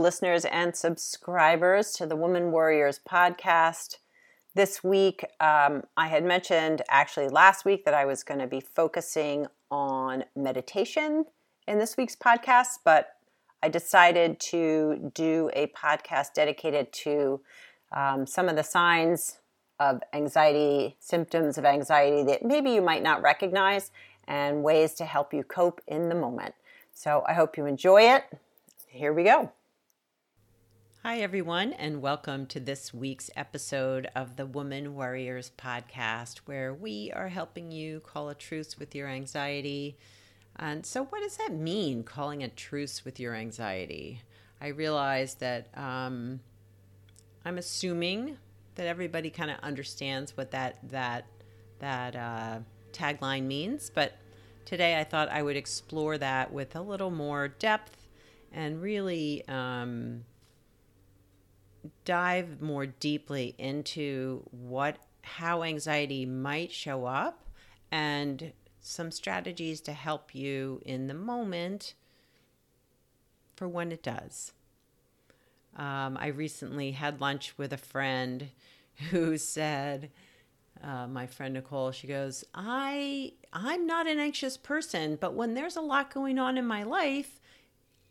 Listeners 0.00 0.44
and 0.44 0.74
subscribers 0.74 1.92
to 1.92 2.06
the 2.06 2.16
Woman 2.16 2.52
Warriors 2.52 3.00
podcast. 3.08 3.98
This 4.54 4.82
week, 4.84 5.24
um, 5.40 5.82
I 5.96 6.08
had 6.08 6.24
mentioned 6.24 6.82
actually 6.88 7.28
last 7.28 7.64
week 7.64 7.84
that 7.84 7.94
I 7.94 8.04
was 8.04 8.22
going 8.22 8.40
to 8.40 8.46
be 8.46 8.60
focusing 8.60 9.46
on 9.70 10.24
meditation 10.36 11.24
in 11.66 11.78
this 11.78 11.96
week's 11.96 12.16
podcast, 12.16 12.78
but 12.84 13.16
I 13.62 13.68
decided 13.68 14.40
to 14.40 15.10
do 15.14 15.50
a 15.54 15.68
podcast 15.68 16.34
dedicated 16.34 16.92
to 16.92 17.40
um, 17.92 18.26
some 18.26 18.48
of 18.48 18.56
the 18.56 18.64
signs 18.64 19.38
of 19.78 20.02
anxiety, 20.12 20.96
symptoms 21.00 21.58
of 21.58 21.64
anxiety 21.64 22.22
that 22.24 22.44
maybe 22.44 22.70
you 22.70 22.82
might 22.82 23.02
not 23.02 23.22
recognize, 23.22 23.90
and 24.28 24.62
ways 24.62 24.94
to 24.94 25.04
help 25.04 25.34
you 25.34 25.42
cope 25.42 25.80
in 25.86 26.08
the 26.08 26.14
moment. 26.14 26.54
So 26.94 27.24
I 27.26 27.32
hope 27.34 27.56
you 27.56 27.66
enjoy 27.66 28.02
it. 28.02 28.24
Here 28.86 29.12
we 29.12 29.24
go. 29.24 29.52
Hi, 31.04 31.18
everyone, 31.18 31.72
and 31.72 32.00
welcome 32.00 32.46
to 32.46 32.60
this 32.60 32.94
week's 32.94 33.28
episode 33.34 34.08
of 34.14 34.36
the 34.36 34.46
Woman 34.46 34.94
Warriors 34.94 35.50
podcast, 35.58 36.38
where 36.44 36.72
we 36.72 37.10
are 37.12 37.28
helping 37.28 37.72
you 37.72 37.98
call 37.98 38.28
a 38.28 38.36
truce 38.36 38.78
with 38.78 38.94
your 38.94 39.08
anxiety. 39.08 39.98
And 40.54 40.86
so, 40.86 41.06
what 41.06 41.20
does 41.22 41.38
that 41.38 41.52
mean, 41.52 42.04
calling 42.04 42.44
a 42.44 42.48
truce 42.48 43.04
with 43.04 43.18
your 43.18 43.34
anxiety? 43.34 44.20
I 44.60 44.68
realize 44.68 45.34
that 45.34 45.76
um, 45.76 46.38
I'm 47.44 47.58
assuming 47.58 48.36
that 48.76 48.86
everybody 48.86 49.28
kind 49.28 49.50
of 49.50 49.58
understands 49.58 50.36
what 50.36 50.52
that 50.52 50.76
that 50.90 51.26
that 51.80 52.14
uh, 52.14 52.58
tagline 52.92 53.46
means, 53.46 53.90
but 53.92 54.12
today 54.64 55.00
I 55.00 55.02
thought 55.02 55.30
I 55.30 55.42
would 55.42 55.56
explore 55.56 56.16
that 56.18 56.52
with 56.52 56.76
a 56.76 56.80
little 56.80 57.10
more 57.10 57.48
depth 57.48 58.06
and 58.52 58.80
really. 58.80 59.42
Um, 59.48 60.26
dive 62.04 62.60
more 62.60 62.86
deeply 62.86 63.54
into 63.58 64.42
what 64.50 64.96
how 65.22 65.62
anxiety 65.62 66.26
might 66.26 66.72
show 66.72 67.06
up 67.06 67.44
and 67.90 68.52
some 68.80 69.10
strategies 69.10 69.80
to 69.80 69.92
help 69.92 70.34
you 70.34 70.80
in 70.84 71.06
the 71.06 71.14
moment 71.14 71.94
for 73.54 73.68
when 73.68 73.92
it 73.92 74.02
does. 74.02 74.52
Um, 75.76 76.18
I 76.20 76.26
recently 76.26 76.90
had 76.92 77.20
lunch 77.20 77.54
with 77.56 77.72
a 77.72 77.78
friend 77.78 78.48
who 79.10 79.38
said, 79.38 80.10
uh, 80.82 81.06
my 81.06 81.26
friend 81.26 81.54
Nicole, 81.54 81.92
she 81.92 82.06
goes, 82.06 82.44
I 82.54 83.32
I'm 83.52 83.86
not 83.86 84.06
an 84.08 84.18
anxious 84.18 84.56
person, 84.56 85.16
but 85.20 85.34
when 85.34 85.54
there's 85.54 85.76
a 85.76 85.80
lot 85.80 86.12
going 86.12 86.38
on 86.38 86.58
in 86.58 86.66
my 86.66 86.82
life, 86.82 87.40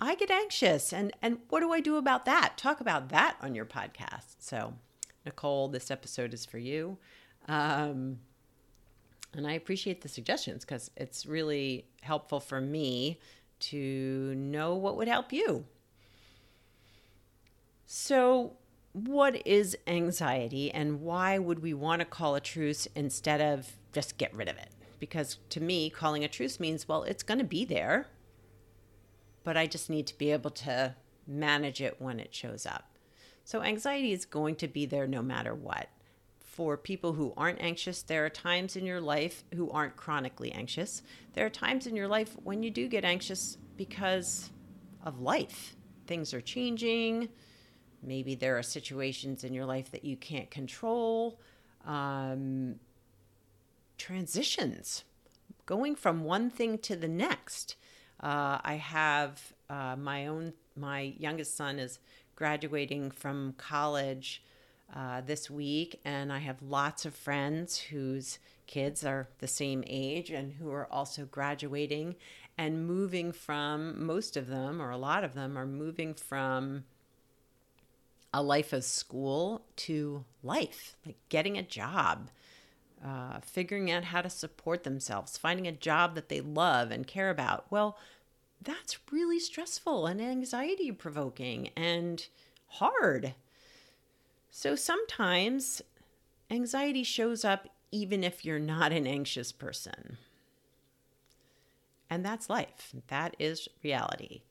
I 0.01 0.15
get 0.15 0.31
anxious. 0.31 0.91
And 0.91 1.13
and 1.21 1.37
what 1.49 1.59
do 1.59 1.71
I 1.71 1.79
do 1.79 1.97
about 1.97 2.25
that? 2.25 2.57
Talk 2.57 2.81
about 2.81 3.09
that 3.09 3.37
on 3.39 3.53
your 3.53 3.65
podcast. 3.65 4.35
So, 4.39 4.73
Nicole, 5.25 5.67
this 5.67 5.91
episode 5.91 6.33
is 6.33 6.43
for 6.43 6.57
you. 6.57 6.97
Um, 7.47 8.17
and 9.33 9.47
I 9.47 9.53
appreciate 9.53 10.01
the 10.01 10.09
suggestions 10.09 10.65
because 10.65 10.89
it's 10.97 11.25
really 11.25 11.85
helpful 12.01 12.39
for 12.39 12.59
me 12.59 13.19
to 13.59 14.33
know 14.35 14.73
what 14.75 14.97
would 14.97 15.07
help 15.07 15.31
you. 15.31 15.65
So, 17.85 18.53
what 18.93 19.45
is 19.45 19.77
anxiety 19.85 20.71
and 20.71 21.01
why 21.01 21.37
would 21.37 21.59
we 21.59 21.75
want 21.75 21.99
to 21.99 22.05
call 22.05 22.33
a 22.35 22.41
truce 22.41 22.87
instead 22.95 23.39
of 23.39 23.75
just 23.93 24.17
get 24.17 24.33
rid 24.33 24.49
of 24.49 24.57
it? 24.57 24.69
Because 24.99 25.37
to 25.49 25.61
me, 25.61 25.89
calling 25.91 26.23
a 26.23 26.27
truce 26.27 26.59
means, 26.59 26.87
well, 26.87 27.03
it's 27.03 27.23
going 27.23 27.37
to 27.37 27.43
be 27.45 27.65
there 27.65 28.07
but 29.43 29.57
I 29.57 29.67
just 29.67 29.89
need 29.89 30.07
to 30.07 30.17
be 30.17 30.31
able 30.31 30.51
to 30.51 30.95
manage 31.27 31.81
it 31.81 32.01
when 32.01 32.19
it 32.19 32.33
shows 32.33 32.65
up. 32.65 32.91
So, 33.43 33.61
anxiety 33.61 34.11
is 34.11 34.25
going 34.25 34.55
to 34.57 34.67
be 34.67 34.85
there 34.85 35.07
no 35.07 35.21
matter 35.21 35.53
what. 35.53 35.89
For 36.39 36.77
people 36.77 37.13
who 37.13 37.33
aren't 37.37 37.61
anxious, 37.61 38.01
there 38.01 38.25
are 38.25 38.29
times 38.29 38.75
in 38.75 38.85
your 38.85 39.01
life 39.01 39.43
who 39.55 39.71
aren't 39.71 39.95
chronically 39.95 40.51
anxious. 40.51 41.01
There 41.33 41.45
are 41.45 41.49
times 41.49 41.87
in 41.87 41.95
your 41.95 42.07
life 42.07 42.35
when 42.43 42.61
you 42.61 42.69
do 42.69 42.87
get 42.87 43.05
anxious 43.05 43.57
because 43.77 44.51
of 45.03 45.21
life. 45.21 45.75
Things 46.07 46.33
are 46.33 46.41
changing. 46.41 47.29
Maybe 48.03 48.35
there 48.35 48.57
are 48.57 48.63
situations 48.63 49.43
in 49.43 49.53
your 49.53 49.65
life 49.65 49.91
that 49.91 50.03
you 50.03 50.17
can't 50.17 50.51
control. 50.51 51.39
Um, 51.85 52.75
transitions, 53.97 55.03
going 55.65 55.95
from 55.95 56.23
one 56.23 56.49
thing 56.49 56.77
to 56.79 56.95
the 56.95 57.07
next. 57.07 57.75
Uh, 58.21 58.59
I 58.63 58.75
have 58.75 59.53
uh, 59.69 59.95
my 59.97 60.27
own, 60.27 60.53
my 60.75 61.13
youngest 61.17 61.55
son 61.55 61.79
is 61.79 61.99
graduating 62.35 63.11
from 63.11 63.53
college 63.57 64.43
uh, 64.95 65.21
this 65.21 65.49
week, 65.49 65.99
and 66.05 66.31
I 66.31 66.39
have 66.39 66.61
lots 66.61 67.05
of 67.05 67.15
friends 67.15 67.79
whose 67.79 68.39
kids 68.67 69.03
are 69.03 69.27
the 69.39 69.47
same 69.47 69.83
age 69.87 70.29
and 70.29 70.53
who 70.53 70.71
are 70.71 70.87
also 70.91 71.25
graduating 71.25 72.15
and 72.57 72.85
moving 72.85 73.31
from, 73.31 74.05
most 74.05 74.37
of 74.37 74.47
them, 74.47 74.81
or 74.81 74.91
a 74.91 74.97
lot 74.97 75.23
of 75.23 75.33
them, 75.33 75.57
are 75.57 75.65
moving 75.65 76.13
from 76.13 76.83
a 78.33 78.43
life 78.43 78.71
of 78.71 78.83
school 78.83 79.61
to 79.75 80.23
life, 80.43 80.95
like 81.05 81.17
getting 81.29 81.57
a 81.57 81.63
job. 81.63 82.29
Uh, 83.03 83.39
figuring 83.41 83.89
out 83.89 84.03
how 84.03 84.21
to 84.21 84.29
support 84.29 84.83
themselves, 84.83 85.35
finding 85.35 85.65
a 85.65 85.71
job 85.71 86.13
that 86.13 86.29
they 86.29 86.39
love 86.39 86.91
and 86.91 87.07
care 87.07 87.31
about. 87.31 87.65
Well, 87.71 87.97
that's 88.61 88.99
really 89.11 89.39
stressful 89.39 90.05
and 90.05 90.21
anxiety 90.21 90.91
provoking 90.91 91.69
and 91.75 92.27
hard. 92.67 93.33
So 94.51 94.75
sometimes 94.75 95.81
anxiety 96.51 97.03
shows 97.03 97.43
up 97.43 97.69
even 97.91 98.23
if 98.23 98.45
you're 98.45 98.59
not 98.59 98.91
an 98.91 99.07
anxious 99.07 99.51
person. 99.51 100.17
And 102.09 102.23
that's 102.23 102.49
life, 102.49 102.93
that 103.07 103.35
is 103.39 103.67
reality. 103.83 104.41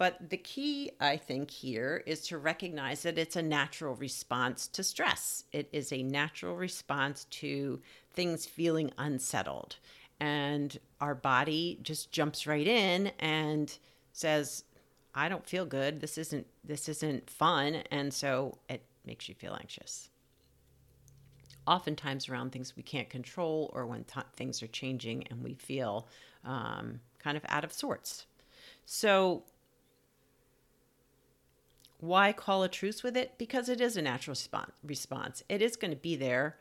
But 0.00 0.30
the 0.30 0.38
key, 0.38 0.92
I 0.98 1.18
think, 1.18 1.50
here 1.50 2.02
is 2.06 2.26
to 2.28 2.38
recognize 2.38 3.02
that 3.02 3.18
it's 3.18 3.36
a 3.36 3.42
natural 3.42 3.96
response 3.96 4.66
to 4.68 4.82
stress. 4.82 5.44
It 5.52 5.68
is 5.72 5.92
a 5.92 6.02
natural 6.02 6.56
response 6.56 7.24
to 7.24 7.82
things 8.14 8.46
feeling 8.46 8.92
unsettled. 8.96 9.76
And 10.18 10.78
our 11.02 11.14
body 11.14 11.80
just 11.82 12.12
jumps 12.12 12.46
right 12.46 12.66
in 12.66 13.12
and 13.18 13.76
says 14.14 14.64
i 15.14 15.28
don't 15.28 15.46
feel 15.46 15.66
good. 15.66 16.00
This 16.00 16.16
isn't 16.16 16.46
this 16.64 16.88
isn't 16.88 17.28
fun. 17.28 17.82
And 17.90 18.14
so 18.14 18.56
it 18.70 18.82
makes 19.04 19.28
you 19.28 19.34
feel 19.34 19.54
anxious. 19.60 20.08
Oftentimes 21.66 22.30
around 22.30 22.52
things 22.52 22.74
we 22.74 22.82
can't 22.82 23.10
control 23.10 23.70
or 23.74 23.84
when 23.84 24.06
things 24.34 24.62
are 24.62 24.68
changing 24.68 25.26
and 25.28 25.44
we 25.44 25.52
feel 25.52 26.08
um, 26.42 27.00
kind 27.18 27.36
of 27.36 27.44
out 27.50 27.64
of 27.64 27.72
sorts. 27.74 28.24
So 28.86 29.44
why 32.00 32.32
call 32.32 32.62
a 32.62 32.68
truce 32.68 33.02
with 33.02 33.16
it 33.16 33.34
because 33.38 33.68
it 33.68 33.80
is 33.80 33.96
a 33.96 34.02
natural 34.02 34.36
response 34.82 35.42
it 35.48 35.60
is 35.60 35.76
going 35.76 35.90
to 35.90 35.96
be 35.96 36.16
there 36.16 36.56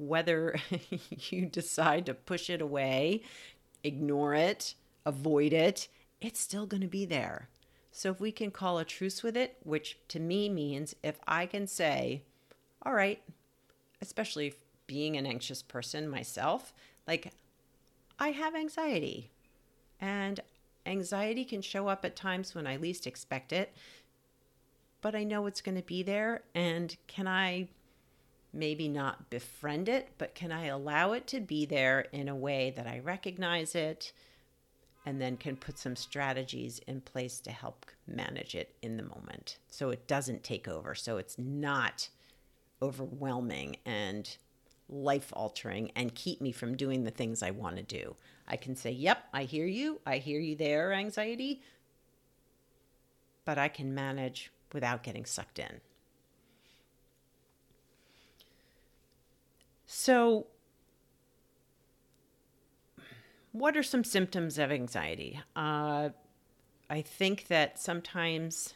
whether 0.00 0.56
you 1.10 1.46
decide 1.46 2.06
to 2.06 2.14
push 2.14 2.48
it 2.48 2.60
away, 2.60 3.22
ignore 3.84 4.34
it, 4.34 4.74
avoid 5.04 5.52
it, 5.52 5.88
it's 6.20 6.40
still 6.40 6.66
going 6.66 6.80
to 6.80 6.88
be 6.88 7.04
there. 7.04 7.48
So 7.92 8.10
if 8.10 8.20
we 8.20 8.32
can 8.32 8.50
call 8.50 8.78
a 8.78 8.84
truce 8.84 9.22
with 9.22 9.36
it, 9.36 9.56
which 9.62 9.98
to 10.08 10.18
me 10.18 10.48
means 10.48 10.94
if 11.02 11.18
I 11.26 11.46
can 11.46 11.66
say, 11.66 12.22
all 12.82 12.94
right, 12.94 13.20
especially 14.00 14.54
being 14.86 15.16
an 15.16 15.26
anxious 15.26 15.62
person 15.62 16.08
myself, 16.08 16.72
like 17.06 17.32
I 18.18 18.30
have 18.30 18.54
anxiety. 18.54 19.30
And 20.00 20.40
anxiety 20.86 21.44
can 21.44 21.60
show 21.60 21.88
up 21.88 22.04
at 22.04 22.16
times 22.16 22.54
when 22.54 22.66
I 22.66 22.76
least 22.76 23.06
expect 23.06 23.52
it, 23.52 23.74
but 25.00 25.14
I 25.14 25.24
know 25.24 25.46
it's 25.46 25.60
going 25.60 25.76
to 25.76 25.82
be 25.82 26.02
there. 26.02 26.42
And 26.54 26.96
can 27.06 27.26
I 27.26 27.68
maybe 28.52 28.88
not 28.88 29.30
befriend 29.30 29.88
it, 29.88 30.08
but 30.18 30.34
can 30.34 30.50
I 30.52 30.66
allow 30.66 31.12
it 31.12 31.26
to 31.28 31.40
be 31.40 31.66
there 31.66 32.06
in 32.12 32.28
a 32.28 32.34
way 32.34 32.72
that 32.76 32.86
I 32.86 32.98
recognize 32.98 33.74
it 33.74 34.12
and 35.06 35.20
then 35.20 35.36
can 35.36 35.56
put 35.56 35.78
some 35.78 35.96
strategies 35.96 36.80
in 36.86 37.00
place 37.00 37.40
to 37.40 37.50
help 37.50 37.86
manage 38.06 38.54
it 38.54 38.74
in 38.82 38.96
the 38.96 39.02
moment 39.02 39.58
so 39.68 39.90
it 39.90 40.06
doesn't 40.06 40.42
take 40.42 40.68
over 40.68 40.94
so 40.94 41.16
it's 41.16 41.38
not 41.38 42.08
overwhelming 42.82 43.76
and 43.86 44.36
life 44.90 45.32
altering 45.34 45.90
and 45.94 46.14
keep 46.14 46.40
me 46.40 46.52
from 46.52 46.76
doing 46.76 47.04
the 47.04 47.10
things 47.10 47.42
I 47.42 47.52
want 47.52 47.76
to 47.76 47.82
do. 47.82 48.16
I 48.48 48.56
can 48.56 48.74
say, 48.74 48.90
Yep, 48.90 49.24
I 49.32 49.44
hear 49.44 49.66
you. 49.66 50.00
I 50.04 50.18
hear 50.18 50.40
you 50.40 50.56
there, 50.56 50.92
anxiety. 50.92 51.62
But 53.44 53.58
I 53.58 53.68
can 53.68 53.94
manage 53.94 54.50
without 54.72 55.02
getting 55.02 55.24
sucked 55.24 55.58
in. 55.58 55.80
So, 59.86 60.46
what 63.52 63.76
are 63.76 63.82
some 63.82 64.04
symptoms 64.04 64.58
of 64.58 64.70
anxiety? 64.70 65.40
Uh, 65.56 66.10
I 66.88 67.02
think 67.02 67.48
that 67.48 67.78
sometimes 67.78 68.74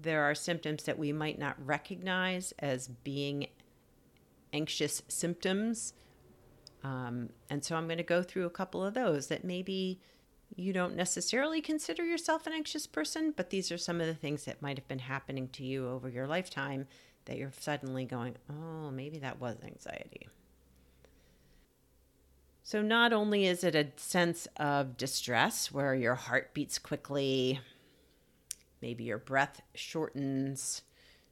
there 0.00 0.22
are 0.22 0.34
symptoms 0.34 0.84
that 0.84 0.98
we 0.98 1.12
might 1.12 1.38
not 1.38 1.56
recognize 1.64 2.52
as 2.58 2.88
being 2.88 3.48
anxious 4.52 5.02
symptoms. 5.08 5.92
Um, 6.84 7.30
and 7.50 7.64
so 7.64 7.76
I'm 7.76 7.86
going 7.86 7.98
to 7.98 8.04
go 8.04 8.22
through 8.22 8.46
a 8.46 8.50
couple 8.50 8.84
of 8.84 8.94
those 8.94 9.26
that 9.26 9.44
maybe 9.44 10.00
you 10.56 10.72
don't 10.72 10.96
necessarily 10.96 11.60
consider 11.60 12.04
yourself 12.04 12.46
an 12.46 12.52
anxious 12.52 12.86
person, 12.86 13.32
but 13.36 13.50
these 13.50 13.70
are 13.70 13.78
some 13.78 14.00
of 14.00 14.06
the 14.06 14.14
things 14.14 14.44
that 14.44 14.62
might 14.62 14.78
have 14.78 14.88
been 14.88 14.98
happening 14.98 15.48
to 15.50 15.64
you 15.64 15.88
over 15.88 16.08
your 16.08 16.26
lifetime 16.26 16.86
that 17.26 17.36
you're 17.36 17.52
suddenly 17.58 18.04
going, 18.04 18.34
oh, 18.50 18.90
maybe 18.90 19.18
that 19.18 19.38
was 19.40 19.56
anxiety. 19.62 20.28
So, 22.62 22.82
not 22.82 23.12
only 23.12 23.46
is 23.46 23.64
it 23.64 23.74
a 23.74 23.88
sense 23.96 24.46
of 24.56 24.96
distress 24.96 25.72
where 25.72 25.94
your 25.94 26.14
heart 26.14 26.52
beats 26.52 26.78
quickly, 26.78 27.60
maybe 28.82 29.04
your 29.04 29.18
breath 29.18 29.62
shortens, 29.74 30.82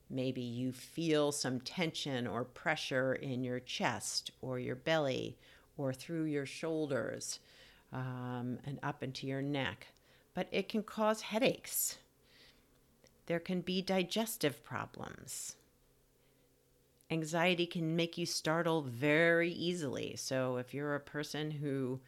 maybe 0.09 0.41
you 0.41 0.73
feel 0.73 1.33
some 1.33 1.61
tension 1.61 2.27
or 2.27 2.45
pressure 2.45 3.15
in 3.15 3.45
your 3.45 3.61
chest 3.61 4.31
or 4.41 4.59
your 4.59 4.77
belly 4.77 5.37
or 5.77 5.93
through 5.93 6.25
your 6.25 6.47
shoulders 6.47 7.39
um, 7.97 8.59
and 8.67 8.79
up 8.83 9.03
into 9.03 9.27
your 9.27 9.43
neck. 9.43 9.89
But 10.35 10.49
it 10.53 10.69
can 10.69 10.83
cause 10.83 11.23
headaches. 11.23 11.97
There 13.25 13.41
can 13.41 13.63
be 13.63 13.81
digestive 13.81 14.63
problems. 14.63 15.57
Anxiety 17.11 17.67
can 17.67 17.97
make 17.97 18.19
you 18.19 18.27
startle 18.27 18.83
very 18.83 19.51
easily. 19.51 20.15
So, 20.17 20.59
if 20.59 20.75
you're 20.75 20.95
a 20.95 21.01
person 21.01 21.51
who, 21.51 22.01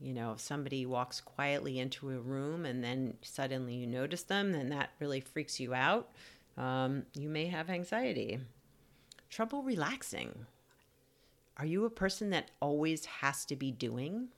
you 0.00 0.14
know, 0.14 0.32
if 0.32 0.40
somebody 0.40 0.86
walks 0.86 1.20
quietly 1.20 1.80
into 1.80 2.10
a 2.10 2.20
room 2.20 2.64
and 2.64 2.84
then 2.84 3.14
suddenly 3.22 3.74
you 3.74 3.86
notice 3.86 4.22
them, 4.22 4.52
then 4.52 4.68
that 4.68 4.90
really 5.00 5.20
freaks 5.20 5.58
you 5.58 5.74
out. 5.74 6.10
Um, 6.56 7.04
you 7.14 7.28
may 7.28 7.46
have 7.46 7.68
anxiety. 7.68 8.38
Trouble 9.30 9.62
relaxing. 9.62 10.46
Are 11.56 11.66
you 11.66 11.84
a 11.84 11.90
person 11.90 12.30
that 12.30 12.50
always 12.60 13.06
has 13.06 13.44
to 13.46 13.56
be 13.56 13.72
doing 13.72 14.28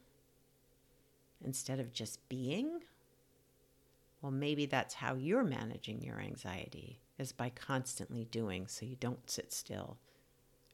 instead 1.46 1.80
of 1.80 1.92
just 1.92 2.28
being? 2.28 2.80
Well, 4.20 4.32
maybe 4.32 4.66
that's 4.66 4.94
how 4.94 5.14
you're 5.14 5.44
managing 5.44 6.02
your 6.02 6.20
anxiety 6.20 7.00
is 7.18 7.32
by 7.32 7.50
constantly 7.50 8.24
doing 8.24 8.66
so 8.66 8.84
you 8.84 8.96
don't 8.96 9.30
sit 9.30 9.52
still 9.52 9.96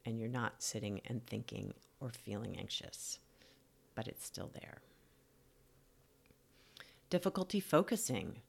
and 0.04 0.18
you're 0.18 0.28
not 0.28 0.62
sitting 0.62 1.00
and 1.06 1.24
thinking 1.26 1.72
or 2.00 2.10
feeling 2.10 2.56
anxious, 2.58 3.18
but 3.94 4.08
it's 4.08 4.24
still 4.24 4.50
there. 4.52 4.78
Difficulty 7.10 7.60
focusing. 7.60 8.40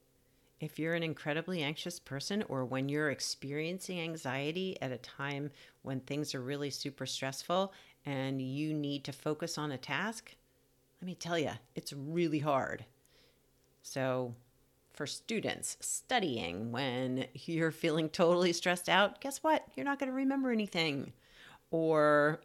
If 0.58 0.78
you're 0.78 0.94
an 0.94 1.02
incredibly 1.02 1.62
anxious 1.62 2.00
person 2.00 2.42
or 2.48 2.64
when 2.64 2.88
you're 2.88 3.10
experiencing 3.10 4.00
anxiety 4.00 4.80
at 4.80 4.90
a 4.90 4.98
time 4.98 5.50
when 5.82 6.00
things 6.00 6.34
are 6.34 6.40
really 6.40 6.70
super 6.70 7.04
stressful 7.04 7.72
and 8.06 8.40
you 8.40 8.72
need 8.72 9.04
to 9.04 9.12
focus 9.12 9.58
on 9.58 9.72
a 9.72 9.78
task, 9.78 10.34
let 11.00 11.06
me 11.06 11.14
tell 11.14 11.38
you, 11.38 11.50
it's 11.74 11.92
really 11.92 12.38
hard. 12.38 12.84
So, 13.82 14.34
for 14.92 15.06
students 15.06 15.76
studying 15.80 16.72
when 16.72 17.26
you're 17.34 17.70
feeling 17.72 18.08
totally 18.08 18.52
stressed 18.52 18.88
out, 18.88 19.20
guess 19.20 19.38
what? 19.38 19.66
You're 19.74 19.84
not 19.84 19.98
going 19.98 20.10
to 20.10 20.16
remember 20.16 20.50
anything. 20.50 21.12
Or 21.70 22.40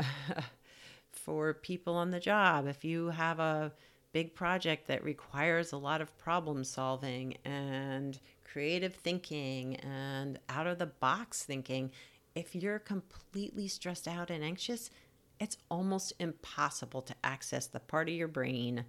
for 1.11 1.53
people 1.53 1.95
on 1.95 2.11
the 2.11 2.19
job, 2.19 2.67
if 2.67 2.83
you 2.83 3.09
have 3.09 3.39
a 3.39 3.71
big 4.11 4.33
project 4.33 4.87
that 4.87 5.03
requires 5.03 5.71
a 5.71 5.77
lot 5.77 6.01
of 6.01 6.17
problem 6.17 6.63
solving 6.63 7.37
and 7.45 8.19
creative 8.43 8.95
thinking 8.95 9.75
and 9.77 10.39
out 10.49 10.67
of 10.67 10.79
the 10.79 10.87
box 10.87 11.43
thinking, 11.43 11.91
if 12.35 12.55
you're 12.55 12.79
completely 12.79 13.67
stressed 13.67 14.07
out 14.07 14.29
and 14.29 14.43
anxious, 14.43 14.89
it's 15.39 15.57
almost 15.69 16.13
impossible 16.19 17.01
to 17.01 17.15
access 17.23 17.67
the 17.67 17.79
part 17.79 18.09
of 18.09 18.15
your 18.15 18.27
brain 18.27 18.85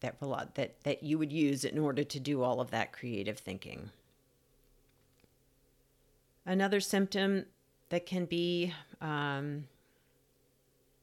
that 0.00 0.16
that 0.54 0.82
that 0.82 1.02
you 1.02 1.18
would 1.18 1.32
use 1.32 1.64
in 1.64 1.78
order 1.78 2.02
to 2.04 2.20
do 2.20 2.42
all 2.42 2.60
of 2.60 2.70
that 2.70 2.92
creative 2.92 3.38
thinking. 3.38 3.90
Another 6.44 6.80
symptom 6.80 7.46
that 7.90 8.04
can 8.04 8.24
be 8.24 8.74
um, 9.00 9.64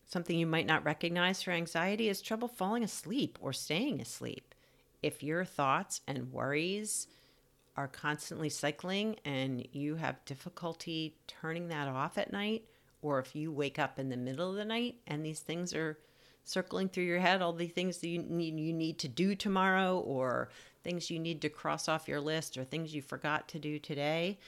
something 0.06 0.38
you 0.38 0.48
might 0.48 0.66
not 0.66 0.84
recognize 0.84 1.42
for 1.42 1.52
anxiety 1.52 2.10
is 2.10 2.22
trouble 2.22 2.50
falling 2.50 2.84
asleep 2.84 3.38
or 3.42 3.54
staying 3.54 4.02
asleep. 4.02 4.54
If 5.02 5.24
your 5.24 5.46
thoughts 5.46 6.02
and 6.08 6.34
worries 6.34 7.08
are 7.78 7.88
constantly 7.88 8.50
cycling 8.50 9.16
and 9.24 9.66
you 9.72 9.96
have 9.96 10.26
difficulty 10.26 11.16
turning 11.28 11.70
that 11.70 11.88
off 11.88 12.18
at 12.18 12.34
night, 12.34 12.66
or 13.02 13.20
if 13.20 13.36
you 13.36 13.52
wake 13.52 13.80
up 13.80 14.00
in 14.00 14.10
the 14.10 14.18
middle 14.18 14.50
of 14.50 14.56
the 14.56 14.66
night 14.66 14.96
and 15.08 15.26
these 15.26 15.40
things 15.40 15.74
are 15.74 15.98
circling 16.44 16.90
through 16.90 17.04
your 17.04 17.20
head, 17.20 17.42
all 17.42 17.54
the 17.54 17.68
things 17.68 18.00
that 18.00 18.08
you 18.08 18.20
need, 18.20 18.60
you 18.60 18.74
need 18.74 18.98
to 19.00 19.08
do 19.08 19.36
tomorrow, 19.36 20.00
or 20.00 20.50
things 20.84 21.12
you 21.12 21.20
need 21.20 21.42
to 21.42 21.50
cross 21.50 21.88
off 21.88 22.08
your 22.08 22.22
list, 22.22 22.58
or 22.58 22.64
things 22.64 22.94
you 22.94 23.02
forgot 23.02 23.48
to 23.48 23.60
do 23.60 23.78
today, 23.78 24.40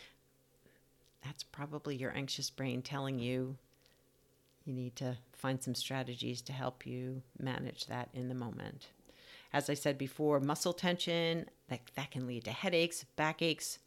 that's 1.23 1.43
probably 1.43 1.95
your 1.95 2.15
anxious 2.15 2.49
brain 2.49 2.81
telling 2.81 3.19
you 3.19 3.57
you 4.65 4.73
need 4.73 4.95
to 4.95 5.17
find 5.33 5.61
some 5.61 5.75
strategies 5.75 6.41
to 6.41 6.53
help 6.53 6.85
you 6.85 7.21
manage 7.39 7.87
that 7.87 8.09
in 8.13 8.29
the 8.29 8.35
moment. 8.35 8.87
As 9.53 9.69
I 9.69 9.73
said 9.73 9.97
before, 9.97 10.39
muscle 10.39 10.73
tension 10.73 11.47
that, 11.67 11.81
that 11.95 12.11
can 12.11 12.27
lead 12.27 12.45
to 12.45 12.51
headaches, 12.51 13.05
backaches, 13.15 13.79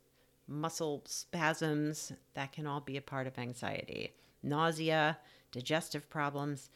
muscle 0.46 1.02
spasms, 1.06 2.12
that 2.34 2.52
can 2.52 2.66
all 2.66 2.80
be 2.80 2.96
a 2.96 3.02
part 3.02 3.26
of 3.26 3.38
anxiety. 3.38 4.12
Nausea, 4.44 5.18
digestive 5.52 6.08
problems, 6.08 6.70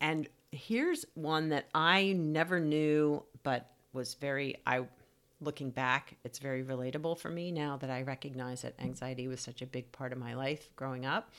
and 0.00 0.28
here's 0.52 1.04
one 1.14 1.48
that 1.48 1.66
I 1.74 2.12
never 2.12 2.60
knew 2.60 3.24
but 3.42 3.70
was 3.92 4.14
very 4.14 4.56
I 4.66 4.86
looking 5.40 5.70
back, 5.70 6.16
it's 6.24 6.38
very 6.38 6.62
relatable 6.62 7.18
for 7.18 7.28
me 7.28 7.50
now 7.50 7.76
that 7.76 7.90
I 7.90 8.02
recognize 8.02 8.62
that 8.62 8.74
anxiety 8.78 9.28
was 9.28 9.40
such 9.40 9.62
a 9.62 9.66
big 9.66 9.90
part 9.92 10.12
of 10.12 10.18
my 10.18 10.34
life 10.34 10.70
growing 10.76 11.04
up. 11.04 11.30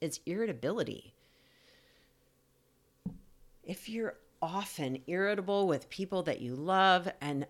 It's 0.00 0.20
irritability 0.26 1.14
if 3.66 3.88
you're 3.88 4.16
often 4.42 4.98
irritable 5.06 5.66
with 5.66 5.88
people 5.88 6.22
that 6.24 6.40
you 6.40 6.54
love 6.54 7.08
and 7.20 7.46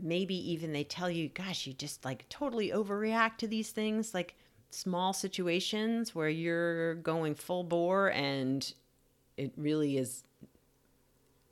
maybe 0.00 0.34
even 0.52 0.72
they 0.72 0.84
tell 0.84 1.10
you, 1.10 1.28
gosh, 1.28 1.66
you 1.66 1.72
just 1.72 2.04
like 2.04 2.28
totally 2.28 2.70
overreact 2.70 3.38
to 3.38 3.46
these 3.46 3.70
things, 3.70 4.14
like 4.14 4.34
small 4.72 5.12
situations 5.12 6.14
where 6.14 6.28
you're 6.28 6.94
going 6.96 7.34
full 7.34 7.62
bore 7.62 8.08
and 8.08 8.72
it 9.36 9.52
really 9.56 9.98
is 9.98 10.24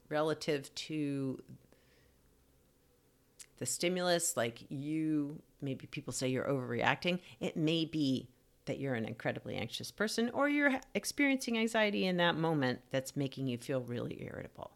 relative 0.09 0.75
to 0.75 1.41
the 3.59 3.67
stimulus, 3.67 4.37
like 4.37 4.65
you, 4.71 5.41
maybe 5.61 5.87
people 5.87 6.13
say 6.13 6.29
you're 6.29 6.47
overreacting. 6.47 7.21
It 7.41 7.57
may 7.57 7.85
be 7.85 8.29
that 8.65 8.79
you're 8.79 8.95
an 8.95 9.05
incredibly 9.05 9.55
anxious 9.55 9.91
person 9.91 10.31
or 10.33 10.49
you're 10.49 10.81
experiencing 10.95 11.59
anxiety 11.59 12.07
in 12.07 12.17
that 12.17 12.37
moment 12.37 12.81
that's 12.91 13.17
making 13.17 13.49
you 13.49 13.59
feel 13.59 13.83
really 13.83 14.23
irritable. 14.23 14.71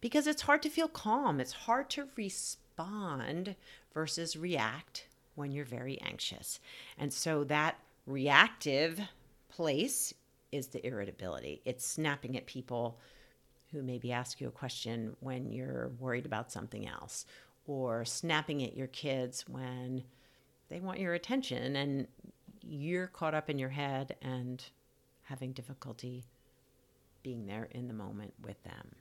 Because 0.00 0.26
it's 0.26 0.42
hard 0.42 0.62
to 0.62 0.70
feel 0.70 0.88
calm, 0.88 1.40
it's 1.40 1.52
hard 1.52 1.90
to 1.90 2.08
respond 2.16 3.56
versus 3.92 4.36
react 4.36 5.06
when 5.34 5.52
you're 5.52 5.64
very 5.64 6.00
anxious. 6.00 6.60
And 6.98 7.12
so 7.12 7.44
that 7.44 7.76
reactive 8.10 9.00
place 9.48 10.12
is 10.52 10.68
the 10.68 10.84
irritability. 10.86 11.62
It's 11.64 11.86
snapping 11.86 12.36
at 12.36 12.46
people 12.46 12.98
who 13.72 13.82
maybe 13.82 14.12
ask 14.12 14.40
you 14.40 14.48
a 14.48 14.52
question 14.52 15.16
when 15.20 15.52
you're 15.52 15.92
worried 15.98 16.26
about 16.26 16.50
something 16.50 16.88
else, 16.88 17.24
or 17.66 18.04
snapping 18.04 18.62
at 18.64 18.76
your 18.76 18.88
kids 18.88 19.44
when 19.48 20.02
they 20.68 20.80
want 20.80 20.98
your 20.98 21.14
attention 21.14 21.76
and 21.76 22.08
you're 22.62 23.06
caught 23.06 23.34
up 23.34 23.48
in 23.48 23.58
your 23.58 23.68
head 23.68 24.16
and 24.22 24.64
having 25.22 25.52
difficulty 25.52 26.24
being 27.22 27.46
there 27.46 27.68
in 27.70 27.86
the 27.86 27.94
moment 27.94 28.34
with 28.42 28.62
them. 28.64 28.94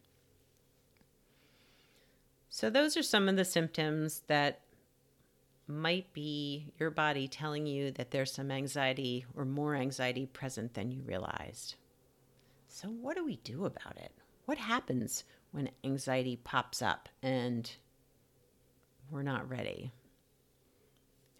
So, 2.50 2.70
those 2.70 2.98
are 2.98 3.04
some 3.04 3.30
of 3.30 3.36
the 3.36 3.46
symptoms 3.46 4.24
that 4.28 4.62
might 5.70 6.12
be 6.14 6.66
your 6.80 6.90
body 6.90 7.28
telling 7.28 7.68
you 7.68 7.92
that 7.92 8.10
there's 8.12 8.34
some 8.34 8.50
anxiety 8.50 9.26
or 9.36 9.46
more 9.46 9.76
anxiety 9.76 10.26
present 10.26 10.74
than 10.74 10.92
you 10.92 11.02
realized. 11.04 11.76
So, 12.68 12.88
what 12.88 13.16
do 13.16 13.24
we 13.24 13.38
do 13.38 13.66
about 13.66 13.98
it? 13.98 14.12
What 14.46 14.58
happens 14.58 15.24
when 15.52 15.70
anxiety 15.84 16.38
pops 16.38 16.82
up 16.82 17.08
and 17.22 17.72
we're 19.12 19.22
not 19.24 19.50
ready? 19.50 19.92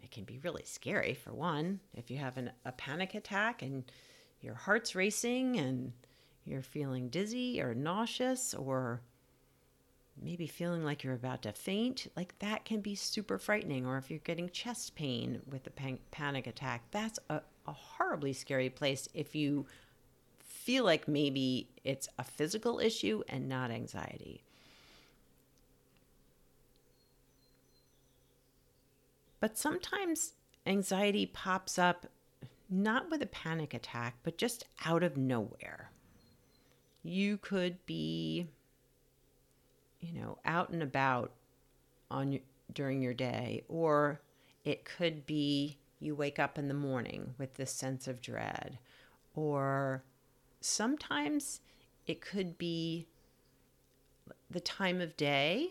It 0.02 0.12
can 0.12 0.24
be 0.24 0.38
really 0.38 0.64
scary, 0.64 1.14
for 1.14 1.32
one, 1.32 1.80
if 1.94 2.10
you 2.10 2.18
have 2.18 2.36
an, 2.36 2.52
a 2.64 2.72
panic 2.72 3.14
attack 3.14 3.62
and 3.62 3.84
your 4.40 4.54
heart's 4.54 4.94
racing 4.94 5.58
and 5.58 5.92
you're 6.44 6.62
feeling 6.62 7.08
dizzy 7.08 7.60
or 7.60 7.74
nauseous 7.74 8.54
or 8.54 9.02
maybe 10.22 10.46
feeling 10.46 10.84
like 10.84 11.02
you're 11.02 11.14
about 11.14 11.42
to 11.42 11.52
faint, 11.52 12.06
like 12.16 12.38
that 12.40 12.64
can 12.64 12.80
be 12.80 12.94
super 12.94 13.38
frightening. 13.38 13.86
Or 13.86 13.96
if 13.96 14.10
you're 14.10 14.20
getting 14.20 14.50
chest 14.50 14.94
pain 14.94 15.40
with 15.50 15.66
a 15.66 15.70
pan- 15.70 15.98
panic 16.10 16.46
attack, 16.46 16.82
that's 16.90 17.18
a, 17.28 17.40
a 17.66 17.72
horribly 17.72 18.32
scary 18.32 18.70
place 18.70 19.08
if 19.14 19.34
you 19.34 19.66
feel 20.38 20.84
like 20.84 21.08
maybe 21.08 21.68
it's 21.84 22.08
a 22.18 22.24
physical 22.24 22.78
issue 22.78 23.22
and 23.28 23.48
not 23.48 23.70
anxiety. 23.70 24.44
But 29.40 29.56
sometimes 29.56 30.34
anxiety 30.66 31.24
pops 31.24 31.78
up 31.78 32.06
not 32.68 33.10
with 33.10 33.22
a 33.22 33.26
panic 33.26 33.74
attack, 33.74 34.16
but 34.22 34.38
just 34.38 34.64
out 34.84 35.02
of 35.02 35.16
nowhere. 35.16 35.90
You 37.02 37.38
could 37.38 37.84
be 37.86 38.46
you 40.00 40.18
know, 40.20 40.38
out 40.44 40.70
and 40.70 40.82
about 40.82 41.32
on 42.10 42.40
during 42.72 43.02
your 43.02 43.14
day 43.14 43.62
or 43.68 44.20
it 44.64 44.84
could 44.84 45.26
be 45.26 45.76
you 45.98 46.14
wake 46.14 46.38
up 46.38 46.58
in 46.58 46.68
the 46.68 46.74
morning 46.74 47.34
with 47.38 47.54
this 47.54 47.72
sense 47.72 48.06
of 48.08 48.20
dread 48.20 48.78
or 49.34 50.02
sometimes 50.60 51.60
it 52.06 52.20
could 52.20 52.56
be 52.58 53.06
the 54.50 54.60
time 54.60 55.00
of 55.00 55.16
day 55.16 55.68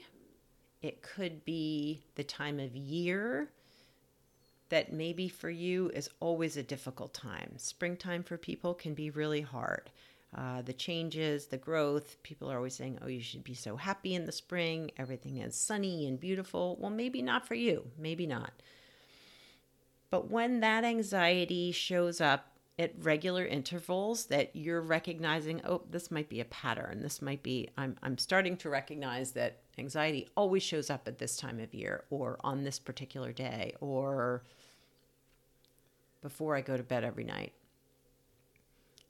it 0.81 1.01
could 1.01 1.43
be 1.45 2.03
the 2.15 2.23
time 2.23 2.59
of 2.59 2.75
year 2.75 3.49
that 4.69 4.93
maybe 4.93 5.27
for 5.27 5.49
you 5.49 5.89
is 5.93 6.09
always 6.19 6.55
a 6.55 6.63
difficult 6.63 7.13
time. 7.13 7.53
Springtime 7.57 8.23
for 8.23 8.37
people 8.37 8.73
can 8.73 8.93
be 8.93 9.09
really 9.09 9.41
hard 9.41 9.89
uh, 10.35 10.61
the 10.61 10.73
changes, 10.73 11.47
the 11.47 11.57
growth. 11.57 12.21
People 12.21 12.51
are 12.51 12.57
always 12.57 12.75
saying, 12.75 12.99
oh, 13.01 13.07
you 13.07 13.21
should 13.21 13.43
be 13.43 13.55
so 13.55 13.75
happy 13.75 14.13
in 14.13 14.25
the 14.25 14.31
spring. 14.31 14.91
Everything 14.97 15.37
is 15.37 15.55
sunny 15.55 16.07
and 16.07 16.19
beautiful. 16.19 16.77
Well, 16.79 16.91
maybe 16.91 17.21
not 17.21 17.47
for 17.47 17.55
you. 17.55 17.87
Maybe 17.97 18.27
not. 18.27 18.51
But 20.11 20.29
when 20.29 20.59
that 20.59 20.83
anxiety 20.83 21.71
shows 21.71 22.21
up 22.21 22.57
at 22.77 22.93
regular 23.01 23.45
intervals 23.45 24.27
that 24.27 24.55
you're 24.55 24.81
recognizing, 24.81 25.61
oh, 25.65 25.81
this 25.89 26.11
might 26.11 26.29
be 26.29 26.39
a 26.39 26.45
pattern. 26.45 27.01
This 27.01 27.21
might 27.21 27.43
be, 27.43 27.69
I'm, 27.77 27.97
I'm 28.03 28.17
starting 28.17 28.55
to 28.57 28.69
recognize 28.69 29.31
that 29.31 29.59
anxiety 29.77 30.29
always 30.37 30.63
shows 30.63 30.89
up 30.89 31.07
at 31.07 31.17
this 31.17 31.37
time 31.37 31.59
of 31.59 31.73
year 31.73 32.05
or 32.09 32.37
on 32.41 32.63
this 32.63 32.79
particular 32.79 33.33
day 33.33 33.73
or 33.81 34.43
before 36.21 36.55
I 36.55 36.61
go 36.61 36.77
to 36.77 36.83
bed 36.83 37.03
every 37.03 37.23
night 37.23 37.53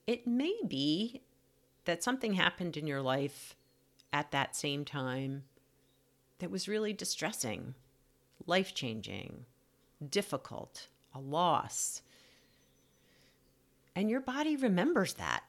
it 0.10 0.26
may 0.26 0.56
be 0.68 1.22
that 1.86 2.02
something 2.02 2.34
happened 2.34 2.76
in 2.76 2.88
your 2.88 3.00
life 3.00 3.56
at 4.12 4.32
that 4.32 4.56
same 4.56 4.84
time 4.84 5.44
that 6.40 6.50
was 6.50 6.68
really 6.68 6.92
distressing, 6.92 7.76
life 8.48 8.74
changing, 8.74 9.46
difficult, 10.10 10.88
a 11.14 11.20
loss. 11.20 12.02
And 13.96 14.10
your 14.10 14.20
body 14.20 14.56
remembers 14.56 15.14
that. 15.14 15.44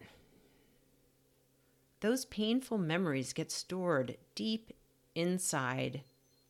Those 2.00 2.26
painful 2.26 2.76
memories 2.76 3.33
get 3.33 3.50
stored 3.50 4.19
deep 4.35 4.75
inside 5.14 6.02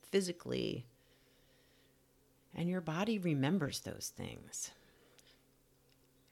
physically, 0.02 0.84
and 2.56 2.68
your 2.68 2.80
body 2.80 3.20
remembers 3.20 3.78
those 3.78 4.12
things. 4.16 4.72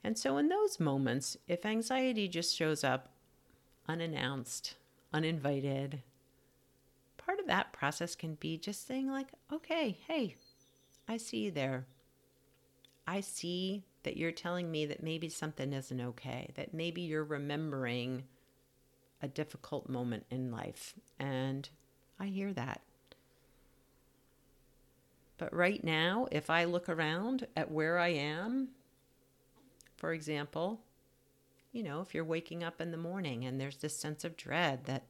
And 0.08 0.16
so, 0.16 0.38
in 0.38 0.48
those 0.48 0.80
moments, 0.80 1.36
if 1.48 1.66
anxiety 1.66 2.28
just 2.28 2.56
shows 2.56 2.82
up 2.82 3.10
unannounced, 3.86 4.76
uninvited, 5.12 6.00
part 7.18 7.38
of 7.38 7.46
that 7.48 7.74
process 7.74 8.14
can 8.14 8.36
be 8.36 8.56
just 8.56 8.86
saying, 8.86 9.10
like, 9.10 9.26
okay, 9.52 9.98
hey, 10.08 10.36
I 11.06 11.18
see 11.18 11.40
you 11.40 11.50
there. 11.50 11.84
I 13.06 13.20
see 13.20 13.84
that 14.02 14.16
you're 14.16 14.32
telling 14.32 14.70
me 14.70 14.86
that 14.86 15.02
maybe 15.02 15.28
something 15.28 15.74
isn't 15.74 16.00
okay, 16.00 16.52
that 16.54 16.72
maybe 16.72 17.02
you're 17.02 17.22
remembering 17.22 18.22
a 19.20 19.28
difficult 19.28 19.90
moment 19.90 20.24
in 20.30 20.50
life. 20.50 20.94
And 21.18 21.68
I 22.18 22.28
hear 22.28 22.54
that. 22.54 22.80
But 25.36 25.52
right 25.52 25.84
now, 25.84 26.28
if 26.32 26.48
I 26.48 26.64
look 26.64 26.88
around 26.88 27.46
at 27.54 27.70
where 27.70 27.98
I 27.98 28.08
am 28.08 28.68
for 29.98 30.12
example, 30.12 30.80
you 31.72 31.82
know, 31.82 32.00
if 32.00 32.14
you're 32.14 32.24
waking 32.24 32.62
up 32.62 32.80
in 32.80 32.92
the 32.92 32.96
morning 32.96 33.44
and 33.44 33.60
there's 33.60 33.78
this 33.78 33.96
sense 33.96 34.24
of 34.24 34.36
dread 34.36 34.84
that 34.84 35.02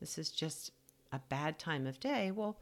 this 0.00 0.18
is 0.18 0.30
just 0.30 0.70
a 1.10 1.18
bad 1.28 1.58
time 1.58 1.86
of 1.86 1.98
day, 1.98 2.30
well, 2.30 2.58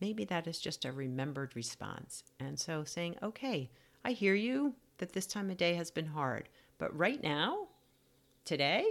maybe 0.00 0.24
that 0.24 0.46
is 0.46 0.58
just 0.58 0.84
a 0.84 0.92
remembered 0.92 1.54
response. 1.54 2.24
And 2.40 2.58
so 2.58 2.84
saying, 2.84 3.16
okay, 3.22 3.70
I 4.04 4.12
hear 4.12 4.34
you 4.34 4.74
that 4.98 5.12
this 5.12 5.26
time 5.26 5.48
of 5.48 5.56
day 5.56 5.74
has 5.74 5.90
been 5.90 6.06
hard, 6.06 6.48
but 6.76 6.96
right 6.96 7.22
now, 7.22 7.68
today, 8.44 8.84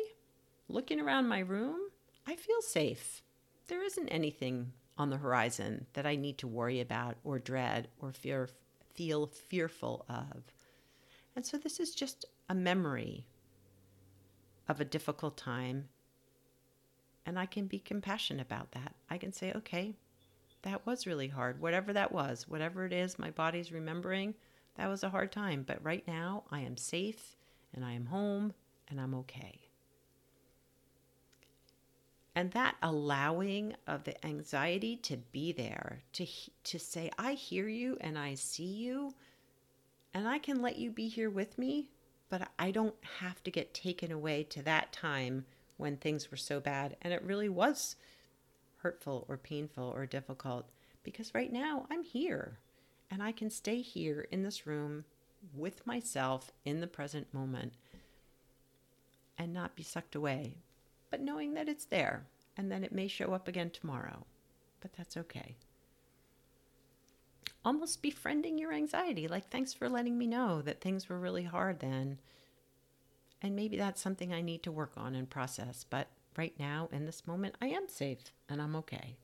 looking 0.69 1.01
around 1.01 1.27
my 1.27 1.39
room, 1.39 1.77
I 2.25 2.36
feel 2.36 2.62
safe. 2.62 3.21
There 3.67 3.83
isn't 3.83 4.07
anything 4.07 4.71
on 4.97 5.09
the 5.09 5.17
horizon 5.17 5.86
that 5.93 6.05
I 6.05 6.15
need 6.15 6.38
to 6.39 6.47
worry 6.47 6.79
about 6.79 7.17
or 7.25 7.39
dread 7.39 7.89
or 8.00 8.13
fear, 8.13 8.50
feel 8.93 9.27
fearful 9.27 10.05
of. 10.09 10.43
And 11.38 11.46
so 11.46 11.60
this 11.60 11.79
is 11.79 11.94
just 11.94 12.25
a 12.50 12.56
memory 12.56 13.27
of 14.67 14.82
a 14.82 14.86
difficult 14.86 15.38
time. 15.38 15.88
And 17.27 17.38
I 17.38 17.46
can 17.46 17.67
be 17.67 17.77
compassionate 17.77 18.44
about 18.44 18.72
that. 18.72 18.96
I 19.08 19.20
can 19.20 19.32
say, 19.32 19.53
okay, 19.53 19.94
that 20.63 20.84
was 20.88 21.06
really 21.06 21.27
hard. 21.27 21.62
Whatever 21.62 21.94
that 21.94 22.12
was, 22.12 22.48
whatever 22.48 22.88
it 22.88 22.91
is 22.91 23.20
my 23.20 23.29
body's 23.29 23.72
remembering, 23.72 24.34
that 24.77 24.88
was 24.88 25.03
a 25.03 25.12
hard 25.12 25.32
time. 25.32 25.63
But 25.65 25.86
right 25.86 26.03
now, 26.08 26.44
I 26.50 26.62
am 26.62 26.75
safe 26.75 27.38
and 27.72 27.86
I 27.86 27.91
am 27.91 28.08
home 28.08 28.51
and 28.89 29.00
I'm 29.00 29.13
okay. 29.13 29.60
And 32.34 32.50
that 32.53 32.77
allowing 32.82 33.75
of 33.86 34.06
the 34.06 34.25
anxiety 34.25 34.96
to 35.03 35.17
be 35.17 35.51
there, 35.51 36.01
to, 36.13 36.25
to 36.63 36.79
say, 36.79 37.12
I 37.20 37.34
hear 37.34 37.67
you 37.67 37.96
and 38.01 38.17
I 38.17 38.34
see 38.34 38.63
you, 38.63 39.13
and 40.17 40.27
I 40.27 40.39
can 40.39 40.63
let 40.63 40.77
you 40.77 40.89
be 40.89 41.09
here 41.09 41.29
with 41.29 41.59
me, 41.59 41.91
but 42.27 42.50
I 42.57 42.71
don't 42.71 42.95
have 43.19 43.43
to 43.43 43.51
get 43.51 43.75
taken 43.75 44.12
away 44.12 44.41
to 44.45 44.63
that 44.63 44.91
time 44.91 45.45
when 45.77 45.95
things 45.95 46.31
were 46.31 46.38
so 46.38 46.59
bad. 46.59 46.97
And 47.03 47.13
it 47.13 47.21
really 47.21 47.50
was 47.50 47.97
hurtful 48.77 49.25
or 49.29 49.38
painful 49.38 49.93
or 49.95 50.07
difficult 50.07 50.69
because 51.03 51.36
right 51.36 51.53
now 51.53 51.86
I'm 51.91 52.01
here 52.01 52.57
and 53.12 53.21
I 53.21 53.31
can 53.31 53.51
stay 53.51 53.81
here 53.81 54.27
in 54.31 54.41
this 54.41 54.65
room 54.65 55.05
with 55.53 55.86
myself 55.86 56.51
in 56.65 56.81
the 56.81 56.88
present 56.88 57.31
moment 57.31 57.74
and 59.38 59.53
not 59.53 59.75
be 59.75 59.83
sucked 59.83 60.15
away, 60.15 60.55
but 61.12 61.21
knowing 61.21 61.53
that 61.53 61.69
it's 61.69 61.86
there 61.86 62.25
and 62.57 62.71
then 62.71 62.83
it 62.83 62.91
may 62.91 63.07
show 63.07 63.33
up 63.33 63.47
again 63.47 63.69
tomorrow. 63.69 64.25
But 64.81 64.93
that's 64.93 65.15
okay 65.15 65.57
almost 67.67 68.01
befriending 68.01 68.57
your 68.57 68.71
anxiety. 68.71 69.27
Like, 69.27 69.50
thanks 69.50 69.74
for 69.74 69.89
letting 69.89 70.17
me 70.17 70.25
know 70.25 70.62
that 70.62 70.79
things 70.79 71.09
were 71.09 71.19
really 71.19 71.43
hard 71.43 71.81
then. 71.81 72.17
And 73.41 73.57
maybe 73.57 73.75
that's 73.75 74.01
something 74.01 74.33
I 74.33 74.39
need 74.39 74.63
to 74.63 74.71
work 74.71 74.93
on 74.95 75.15
and 75.15 75.29
process. 75.29 75.86
But 75.88 76.07
right 76.38 76.53
now, 76.57 76.88
in 76.93 77.05
this 77.05 77.27
moment, 77.27 77.55
I 77.62 77.67
am 77.67 77.89
safe 77.89 78.31
and 78.47 78.62
I'm 78.62 78.74
okay. 78.77 79.17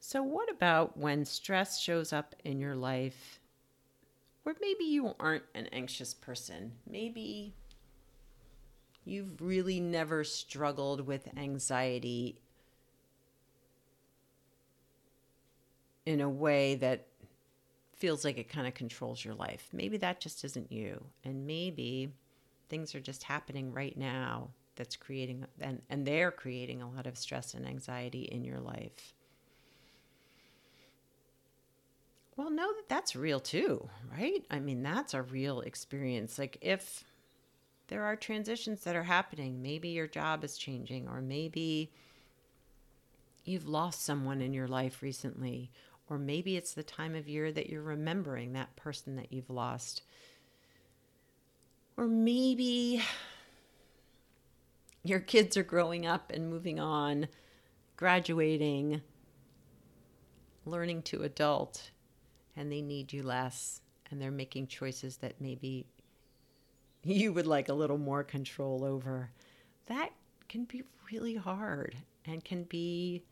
So, 0.00 0.22
what 0.22 0.50
about 0.50 0.96
when 0.96 1.26
stress 1.26 1.78
shows 1.78 2.14
up 2.14 2.34
in 2.44 2.60
your 2.60 2.76
life 2.76 3.38
where 4.42 4.54
maybe 4.62 4.84
you 4.84 5.14
aren't 5.20 5.44
an 5.54 5.66
anxious 5.66 6.14
person? 6.14 6.72
Maybe 6.90 7.52
you've 9.04 9.38
really 9.38 9.80
never 9.80 10.24
struggled 10.24 11.06
with 11.06 11.28
anxiety 11.36 12.40
in 16.06 16.20
a 16.20 16.28
way 16.28 16.74
that 16.76 17.06
feels 17.96 18.24
like 18.24 18.38
it 18.38 18.48
kind 18.48 18.66
of 18.66 18.74
controls 18.74 19.24
your 19.24 19.34
life. 19.34 19.68
Maybe 19.72 19.96
that 19.98 20.20
just 20.20 20.44
isn't 20.44 20.70
you. 20.70 21.04
And 21.24 21.46
maybe 21.46 22.12
things 22.68 22.94
are 22.94 23.00
just 23.00 23.22
happening 23.22 23.72
right 23.72 23.96
now 23.96 24.50
that's 24.76 24.96
creating 24.96 25.46
and, 25.60 25.80
and 25.88 26.06
they're 26.06 26.32
creating 26.32 26.82
a 26.82 26.90
lot 26.90 27.06
of 27.06 27.16
stress 27.16 27.54
and 27.54 27.66
anxiety 27.66 28.22
in 28.22 28.44
your 28.44 28.60
life. 28.60 29.14
Well, 32.36 32.50
know 32.50 32.72
that 32.74 32.88
that's 32.88 33.14
real 33.14 33.38
too, 33.38 33.88
right? 34.10 34.44
I 34.50 34.58
mean, 34.58 34.82
that's 34.82 35.14
a 35.14 35.22
real 35.22 35.60
experience. 35.60 36.36
Like 36.38 36.58
if 36.60 37.04
there 37.88 38.02
are 38.02 38.16
transitions 38.16 38.82
that 38.82 38.96
are 38.96 39.04
happening, 39.04 39.62
maybe 39.62 39.90
your 39.90 40.08
job 40.08 40.42
is 40.42 40.58
changing, 40.58 41.06
or 41.08 41.20
maybe 41.20 41.92
you've 43.44 43.68
lost 43.68 44.02
someone 44.02 44.40
in 44.40 44.52
your 44.52 44.66
life 44.66 45.02
recently, 45.02 45.70
or 46.08 46.18
maybe 46.18 46.56
it's 46.56 46.74
the 46.74 46.82
time 46.82 47.14
of 47.14 47.28
year 47.28 47.50
that 47.52 47.68
you're 47.68 47.82
remembering 47.82 48.52
that 48.52 48.76
person 48.76 49.16
that 49.16 49.32
you've 49.32 49.50
lost. 49.50 50.02
Or 51.96 52.06
maybe 52.06 53.02
your 55.02 55.20
kids 55.20 55.56
are 55.56 55.62
growing 55.62 56.06
up 56.06 56.30
and 56.32 56.50
moving 56.50 56.80
on, 56.80 57.28
graduating, 57.96 59.00
learning 60.64 61.02
to 61.02 61.22
adult, 61.22 61.90
and 62.56 62.70
they 62.70 62.82
need 62.82 63.12
you 63.12 63.22
less, 63.22 63.80
and 64.10 64.20
they're 64.20 64.30
making 64.30 64.66
choices 64.66 65.18
that 65.18 65.40
maybe 65.40 65.86
you 67.02 67.32
would 67.32 67.46
like 67.46 67.68
a 67.68 67.74
little 67.74 67.98
more 67.98 68.24
control 68.24 68.84
over. 68.84 69.30
That 69.86 70.10
can 70.48 70.64
be 70.64 70.82
really 71.12 71.36
hard 71.36 71.96
and 72.24 72.44
can 72.44 72.64
be 72.64 73.24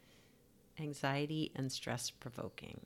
anxiety 0.79 1.52
and 1.55 1.71
stress 1.71 2.11
provoking. 2.11 2.81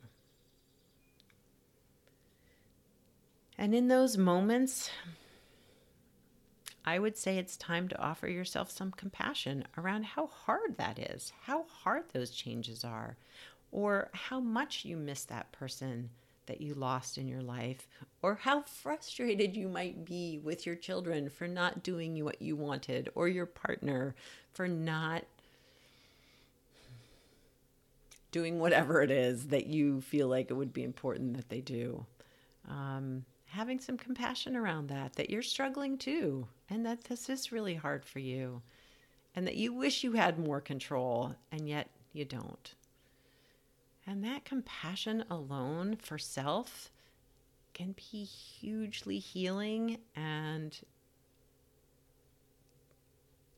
And 3.58 3.74
in 3.74 3.88
those 3.88 4.18
moments, 4.18 4.90
I 6.84 6.98
would 6.98 7.16
say 7.16 7.38
it's 7.38 7.56
time 7.56 7.88
to 7.88 8.00
offer 8.00 8.28
yourself 8.28 8.70
some 8.70 8.92
compassion 8.92 9.64
around 9.76 10.04
how 10.04 10.26
hard 10.26 10.76
that 10.76 10.98
is, 10.98 11.32
how 11.42 11.64
hard 11.64 12.04
those 12.12 12.30
changes 12.30 12.84
are, 12.84 13.16
or 13.72 14.10
how 14.12 14.40
much 14.40 14.84
you 14.84 14.96
miss 14.96 15.24
that 15.24 15.50
person 15.52 16.10
that 16.46 16.60
you 16.60 16.74
lost 16.74 17.18
in 17.18 17.26
your 17.26 17.42
life, 17.42 17.88
or 18.22 18.36
how 18.36 18.62
frustrated 18.62 19.56
you 19.56 19.68
might 19.68 20.04
be 20.04 20.38
with 20.38 20.64
your 20.64 20.76
children 20.76 21.28
for 21.28 21.48
not 21.48 21.82
doing 21.82 22.22
what 22.24 22.40
you 22.40 22.54
wanted, 22.54 23.08
or 23.16 23.26
your 23.26 23.46
partner 23.46 24.14
for 24.52 24.68
not 24.68 25.24
doing 28.30 28.58
whatever 28.58 29.02
it 29.02 29.10
is 29.10 29.48
that 29.48 29.66
you 29.66 30.00
feel 30.00 30.28
like 30.28 30.50
it 30.50 30.54
would 30.54 30.72
be 30.72 30.84
important 30.84 31.36
that 31.36 31.48
they 31.48 31.60
do. 31.60 32.04
Um, 32.68 33.24
having 33.46 33.78
some 33.78 33.96
compassion 33.96 34.56
around 34.56 34.88
that, 34.88 35.14
that 35.14 35.30
you're 35.30 35.42
struggling 35.42 35.96
too, 35.96 36.46
and 36.68 36.84
that 36.84 37.04
this 37.04 37.28
is 37.28 37.52
really 37.52 37.74
hard 37.74 38.04
for 38.04 38.18
you, 38.18 38.62
and 39.34 39.46
that 39.46 39.56
you 39.56 39.72
wish 39.72 40.04
you 40.04 40.12
had 40.12 40.38
more 40.38 40.60
control, 40.60 41.34
and 41.52 41.68
yet 41.68 41.88
you 42.12 42.24
don't. 42.24 42.74
And 44.06 44.24
that 44.24 44.44
compassion 44.44 45.24
alone 45.30 45.96
for 46.00 46.18
self 46.18 46.90
can 47.74 47.94
be 47.94 48.24
hugely 48.24 49.18
healing 49.18 49.98
and 50.14 50.78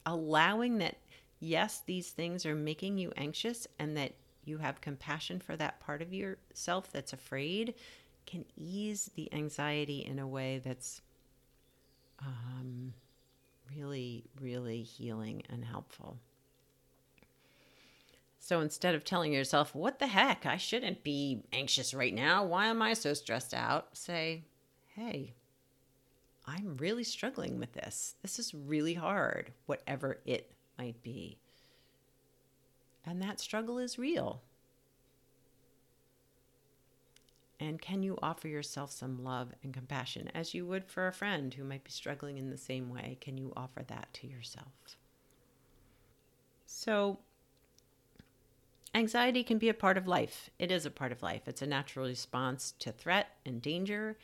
allowing 0.06 0.78
that, 0.78 0.96
yes, 1.38 1.82
these 1.87 2.10
things 2.10 2.46
are 2.46 2.54
making 2.54 2.98
you 2.98 3.12
anxious 3.16 3.68
and 3.78 3.96
that 3.96 4.12
you 4.49 4.59
have 4.59 4.81
compassion 4.81 5.40
for 5.40 5.57
that 5.57 5.81
part 5.81 6.02
of 6.02 6.12
yourself 6.12 6.90
that's 6.90 7.12
afraid 7.12 7.75
can 8.26 8.45
ease 8.57 9.11
the 9.14 9.33
anxiety 9.33 10.05
in 10.05 10.19
a 10.19 10.26
way 10.26 10.61
that's 10.62 11.00
um, 12.21 12.93
really, 13.75 14.25
really 14.40 14.83
healing 14.83 15.43
and 15.49 15.64
helpful. 15.64 16.19
So 18.39 18.61
instead 18.61 18.95
of 18.95 19.04
telling 19.04 19.32
yourself, 19.32 19.75
what 19.75 19.99
the 19.99 20.06
heck, 20.06 20.47
I 20.47 20.56
shouldn't 20.56 21.04
be 21.04 21.43
anxious 21.52 21.93
right 21.93 22.15
now, 22.15 22.45
why 22.45 22.67
am 22.67 22.80
I 22.80 22.95
so 22.95 23.15
stressed 23.15 23.52
out? 23.52 23.97
Say, 23.97 24.45
hey, 24.95 25.34
I'm 26.47 26.76
really 26.78 27.04
struggling 27.04 27.58
with 27.58 27.75
this. 27.75 28.15
This 28.23 28.39
is 28.39 28.54
really 28.54 28.95
hard, 28.95 29.52
whatever 29.67 30.21
it 30.25 30.50
might 30.78 31.02
be. 31.02 31.39
And 33.04 33.23
that 33.23 33.41
struggle 33.41 33.78
is 33.78 33.99
real. 33.99 34.43
And 37.61 37.80
can 37.80 38.02
you 38.02 38.19
offer 38.23 38.47
yourself 38.47 38.93
some 38.93 39.25
love 39.25 39.52
and 39.63 39.75
compassion 39.75 40.30
as 40.34 40.54
you 40.54 40.65
would 40.67 40.84
for 40.84 41.08
a 41.08 41.13
friend 41.13 41.52
who 41.52 41.65
might 41.65 41.84
be 41.84 41.91
struggling 41.91 42.39
in 42.39 42.50
the 42.50 42.56
same 42.56 42.89
way? 42.89 43.19
Can 43.21 43.37
you 43.37 43.52
offer 43.56 43.82
that 43.89 44.13
to 44.15 44.26
yourself? 44.28 44.97
So, 46.67 47.19
Anxiety 48.95 49.45
can 49.45 49.58
be 49.58 49.69
a 49.69 49.75
part 49.75 49.99
of 49.99 50.08
life. 50.08 50.50
It 50.58 50.71
is 50.71 50.87
a 50.87 50.91
part 50.91 51.13
of 51.13 51.23
life. 51.23 51.43
It's 51.47 51.63
a 51.63 51.67
natural 51.67 52.06
response 52.06 52.73
to 52.78 52.91
threat 52.91 53.37
and 53.45 53.61
danger. 53.61 54.17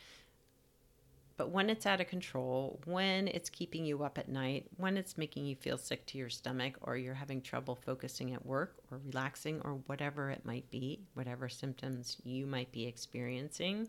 But 1.36 1.50
when 1.50 1.68
it's 1.68 1.84
out 1.84 2.00
of 2.00 2.06
control, 2.06 2.78
when 2.84 3.26
it's 3.26 3.50
keeping 3.50 3.84
you 3.84 4.04
up 4.04 4.18
at 4.18 4.28
night, 4.28 4.66
when 4.76 4.96
it's 4.96 5.18
making 5.18 5.46
you 5.46 5.56
feel 5.56 5.76
sick 5.76 6.06
to 6.06 6.18
your 6.18 6.30
stomach, 6.30 6.74
or 6.82 6.96
you're 6.96 7.14
having 7.14 7.42
trouble 7.42 7.74
focusing 7.74 8.32
at 8.32 8.46
work 8.46 8.76
or 8.90 9.00
relaxing, 9.04 9.60
or 9.64 9.80
whatever 9.86 10.30
it 10.30 10.44
might 10.44 10.70
be, 10.70 11.00
whatever 11.14 11.48
symptoms 11.48 12.18
you 12.24 12.46
might 12.46 12.70
be 12.70 12.86
experiencing, 12.86 13.88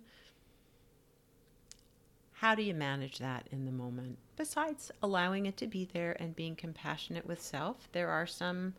how 2.32 2.56
do 2.56 2.64
you 2.64 2.74
manage 2.74 3.20
that 3.20 3.48
in 3.52 3.66
the 3.66 3.72
moment? 3.72 4.18
Besides 4.36 4.92
allowing 5.02 5.46
it 5.46 5.56
to 5.58 5.68
be 5.68 5.88
there 5.94 6.18
and 6.20 6.36
being 6.36 6.56
compassionate 6.56 7.26
with 7.26 7.42
self, 7.42 7.88
there 7.92 8.10
are 8.10 8.26
some 8.26 8.74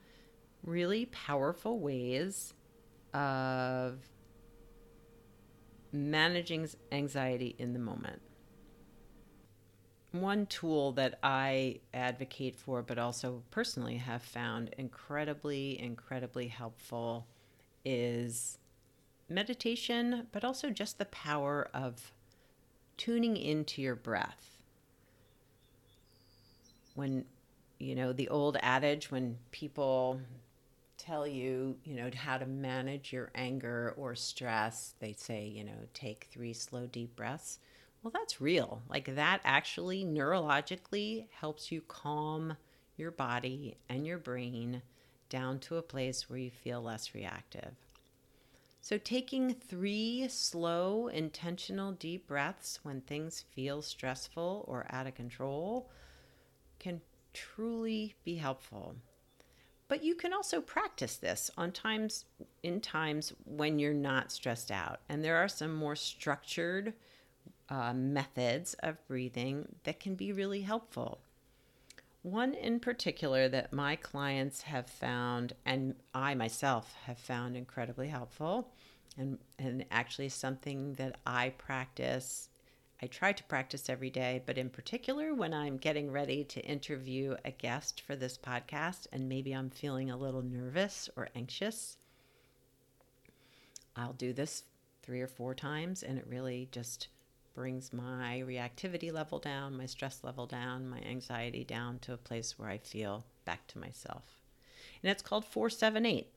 really 0.62 1.06
powerful 1.06 1.78
ways 1.78 2.52
of 3.14 4.00
managing 5.92 6.68
anxiety 6.92 7.54
in 7.58 7.72
the 7.72 7.78
moment. 7.78 8.20
One 10.20 10.46
tool 10.46 10.92
that 10.92 11.18
I 11.22 11.80
advocate 11.92 12.56
for, 12.56 12.82
but 12.82 12.98
also 12.98 13.42
personally 13.50 13.96
have 13.96 14.22
found 14.22 14.70
incredibly, 14.78 15.80
incredibly 15.80 16.48
helpful, 16.48 17.26
is 17.84 18.58
meditation, 19.28 20.26
but 20.32 20.44
also 20.44 20.70
just 20.70 20.98
the 20.98 21.04
power 21.06 21.68
of 21.74 22.12
tuning 22.96 23.36
into 23.36 23.82
your 23.82 23.94
breath. 23.94 24.58
When, 26.94 27.24
you 27.78 27.94
know, 27.94 28.12
the 28.12 28.28
old 28.28 28.56
adage, 28.62 29.10
when 29.10 29.38
people 29.50 30.20
tell 30.96 31.26
you, 31.26 31.76
you 31.84 31.94
know, 31.94 32.10
how 32.14 32.38
to 32.38 32.46
manage 32.46 33.12
your 33.12 33.30
anger 33.34 33.94
or 33.96 34.14
stress, 34.14 34.94
they 34.98 35.12
say, 35.12 35.46
you 35.46 35.64
know, 35.64 35.86
take 35.92 36.28
three 36.30 36.52
slow, 36.52 36.86
deep 36.86 37.14
breaths. 37.16 37.58
Well, 38.06 38.12
that's 38.12 38.40
real. 38.40 38.82
Like 38.88 39.16
that 39.16 39.40
actually 39.44 40.04
neurologically 40.04 41.26
helps 41.40 41.72
you 41.72 41.80
calm 41.88 42.56
your 42.96 43.10
body 43.10 43.78
and 43.88 44.06
your 44.06 44.18
brain 44.18 44.82
down 45.28 45.58
to 45.58 45.76
a 45.76 45.82
place 45.82 46.30
where 46.30 46.38
you 46.38 46.52
feel 46.52 46.80
less 46.80 47.16
reactive. 47.16 47.74
So, 48.80 48.96
taking 48.96 49.52
three 49.54 50.28
slow, 50.28 51.08
intentional, 51.08 51.90
deep 51.90 52.28
breaths 52.28 52.78
when 52.84 53.00
things 53.00 53.44
feel 53.56 53.82
stressful 53.82 54.64
or 54.68 54.86
out 54.90 55.08
of 55.08 55.16
control 55.16 55.90
can 56.78 57.00
truly 57.32 58.14
be 58.22 58.36
helpful. 58.36 58.94
But 59.88 60.04
you 60.04 60.14
can 60.14 60.32
also 60.32 60.60
practice 60.60 61.16
this 61.16 61.50
on 61.58 61.72
times 61.72 62.24
in 62.62 62.80
times 62.80 63.32
when 63.44 63.80
you're 63.80 63.92
not 63.92 64.30
stressed 64.30 64.70
out. 64.70 65.00
And 65.08 65.24
there 65.24 65.38
are 65.38 65.48
some 65.48 65.74
more 65.74 65.96
structured 65.96 66.94
uh, 67.68 67.92
methods 67.92 68.74
of 68.80 69.04
breathing 69.08 69.76
that 69.84 70.00
can 70.00 70.14
be 70.14 70.32
really 70.32 70.62
helpful. 70.62 71.20
One 72.22 72.54
in 72.54 72.80
particular 72.80 73.48
that 73.48 73.72
my 73.72 73.96
clients 73.96 74.62
have 74.62 74.88
found, 74.88 75.52
and 75.64 75.94
I 76.14 76.34
myself 76.34 76.94
have 77.04 77.18
found 77.18 77.56
incredibly 77.56 78.08
helpful, 78.08 78.72
and, 79.16 79.38
and 79.58 79.84
actually 79.90 80.28
something 80.28 80.94
that 80.94 81.16
I 81.24 81.50
practice 81.50 82.48
I 83.02 83.06
try 83.08 83.32
to 83.32 83.44
practice 83.44 83.90
every 83.90 84.08
day, 84.08 84.42
but 84.46 84.56
in 84.56 84.70
particular, 84.70 85.34
when 85.34 85.52
I'm 85.52 85.76
getting 85.76 86.10
ready 86.10 86.44
to 86.44 86.64
interview 86.64 87.36
a 87.44 87.50
guest 87.50 88.00
for 88.00 88.16
this 88.16 88.38
podcast 88.38 89.06
and 89.12 89.28
maybe 89.28 89.52
I'm 89.52 89.68
feeling 89.68 90.10
a 90.10 90.16
little 90.16 90.40
nervous 90.40 91.10
or 91.14 91.28
anxious, 91.34 91.98
I'll 93.94 94.14
do 94.14 94.32
this 94.32 94.64
three 95.02 95.20
or 95.20 95.26
four 95.26 95.54
times 95.54 96.02
and 96.02 96.18
it 96.18 96.26
really 96.26 96.68
just 96.72 97.08
brings 97.56 97.90
my 97.90 98.44
reactivity 98.46 99.10
level 99.10 99.38
down, 99.38 99.78
my 99.78 99.86
stress 99.86 100.22
level 100.22 100.46
down, 100.46 100.86
my 100.90 101.00
anxiety 101.00 101.64
down 101.64 101.98
to 102.00 102.12
a 102.12 102.16
place 102.18 102.58
where 102.58 102.68
I 102.68 102.76
feel 102.76 103.24
back 103.46 103.66
to 103.68 103.78
myself. 103.78 104.42
And 105.02 105.10
it's 105.10 105.22
called 105.22 105.46
478. 105.46 106.28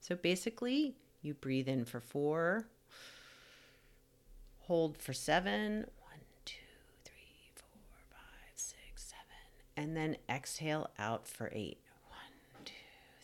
So 0.00 0.16
basically, 0.16 0.96
you 1.22 1.34
breathe 1.34 1.68
in 1.68 1.84
for 1.84 2.00
four, 2.00 2.66
hold 4.62 4.98
for 4.98 5.12
seven. 5.12 5.86
One, 6.00 6.20
two, 6.44 6.56
three, 7.04 7.52
four, 7.54 8.00
five, 8.10 8.56
six, 8.56 9.04
seven. 9.04 9.86
and 9.86 9.96
then 9.96 10.16
exhale 10.28 10.90
out 10.98 11.28
for 11.28 11.50
eight. 11.52 11.78
One, 12.08 12.64
two, 12.64 12.72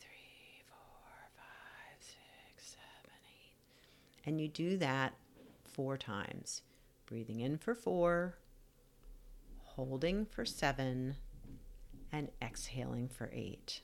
three, 0.00 0.62
four, 0.68 1.10
five, 1.36 1.98
six, 2.00 2.76
seven, 2.76 3.16
eight. 3.26 4.28
And 4.30 4.40
you 4.40 4.46
do 4.46 4.76
that 4.76 5.14
four 5.64 5.96
times. 5.96 6.62
Breathing 7.14 7.42
in 7.42 7.58
for 7.58 7.76
four, 7.76 8.34
holding 9.62 10.26
for 10.26 10.44
seven, 10.44 11.14
and 12.10 12.28
exhaling 12.42 13.08
for 13.08 13.30
eight. 13.32 13.82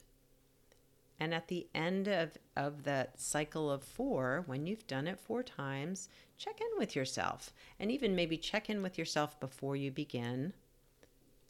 And 1.20 1.32
at 1.32 1.46
the 1.46 1.68
end 1.72 2.08
of, 2.08 2.36
of 2.56 2.82
that 2.82 3.20
cycle 3.20 3.70
of 3.70 3.84
four, 3.84 4.42
when 4.46 4.66
you've 4.66 4.88
done 4.88 5.06
it 5.06 5.20
four 5.20 5.44
times, 5.44 6.08
check 6.38 6.60
in 6.60 6.76
with 6.76 6.96
yourself 6.96 7.52
and 7.78 7.92
even 7.92 8.16
maybe 8.16 8.36
check 8.36 8.68
in 8.68 8.82
with 8.82 8.98
yourself 8.98 9.38
before 9.38 9.76
you 9.76 9.92
begin. 9.92 10.52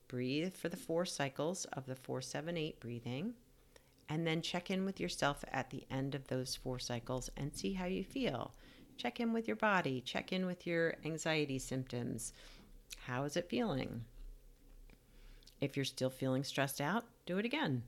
Breathe 0.06 0.56
for 0.56 0.68
the 0.68 0.76
four 0.76 1.06
cycles 1.06 1.64
of 1.72 1.86
the 1.86 1.96
478 1.96 2.78
breathing. 2.78 3.32
And 4.06 4.26
then 4.26 4.42
check 4.42 4.70
in 4.70 4.84
with 4.84 5.00
yourself 5.00 5.46
at 5.50 5.70
the 5.70 5.86
end 5.90 6.14
of 6.14 6.28
those 6.28 6.56
four 6.56 6.78
cycles 6.78 7.30
and 7.38 7.56
see 7.56 7.72
how 7.72 7.86
you 7.86 8.04
feel. 8.04 8.52
Check 9.00 9.18
in 9.18 9.32
with 9.32 9.46
your 9.46 9.56
body, 9.56 10.02
check 10.02 10.30
in 10.30 10.44
with 10.44 10.66
your 10.66 10.92
anxiety 11.06 11.58
symptoms. 11.58 12.34
How 13.06 13.24
is 13.24 13.34
it 13.34 13.48
feeling? 13.48 14.04
If 15.58 15.74
you're 15.74 15.86
still 15.86 16.10
feeling 16.10 16.44
stressed 16.44 16.82
out, 16.82 17.06
do 17.24 17.38
it 17.38 17.46
again. 17.46 17.82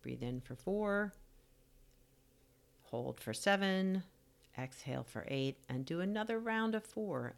Breathe 0.00 0.22
in 0.22 0.40
for 0.40 0.54
four, 0.54 1.12
hold 2.84 3.20
for 3.20 3.34
seven, 3.34 4.02
exhale 4.58 5.04
for 5.06 5.26
eight, 5.28 5.58
and 5.68 5.84
do 5.84 6.00
another 6.00 6.38
round 6.38 6.74
of 6.74 6.82
four. 6.82 7.34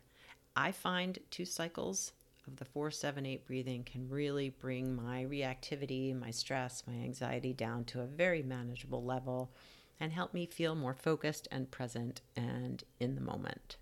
I 0.54 0.70
find 0.70 1.18
two 1.32 1.44
cycles 1.44 2.12
of 2.46 2.58
the 2.58 2.64
four, 2.64 2.92
seven, 2.92 3.26
eight 3.26 3.44
breathing 3.44 3.82
can 3.82 4.08
really 4.08 4.50
bring 4.50 4.94
my 4.94 5.24
reactivity, 5.24 6.16
my 6.16 6.30
stress, 6.30 6.84
my 6.86 6.94
anxiety 6.94 7.54
down 7.54 7.86
to 7.86 8.02
a 8.02 8.06
very 8.06 8.44
manageable 8.44 9.02
level 9.02 9.50
and 10.00 10.12
help 10.12 10.32
me 10.32 10.46
feel 10.46 10.74
more 10.74 10.94
focused 10.94 11.46
and 11.52 11.70
present 11.70 12.22
and 12.34 12.82
in 12.98 13.14
the 13.14 13.20
moment. 13.20 13.76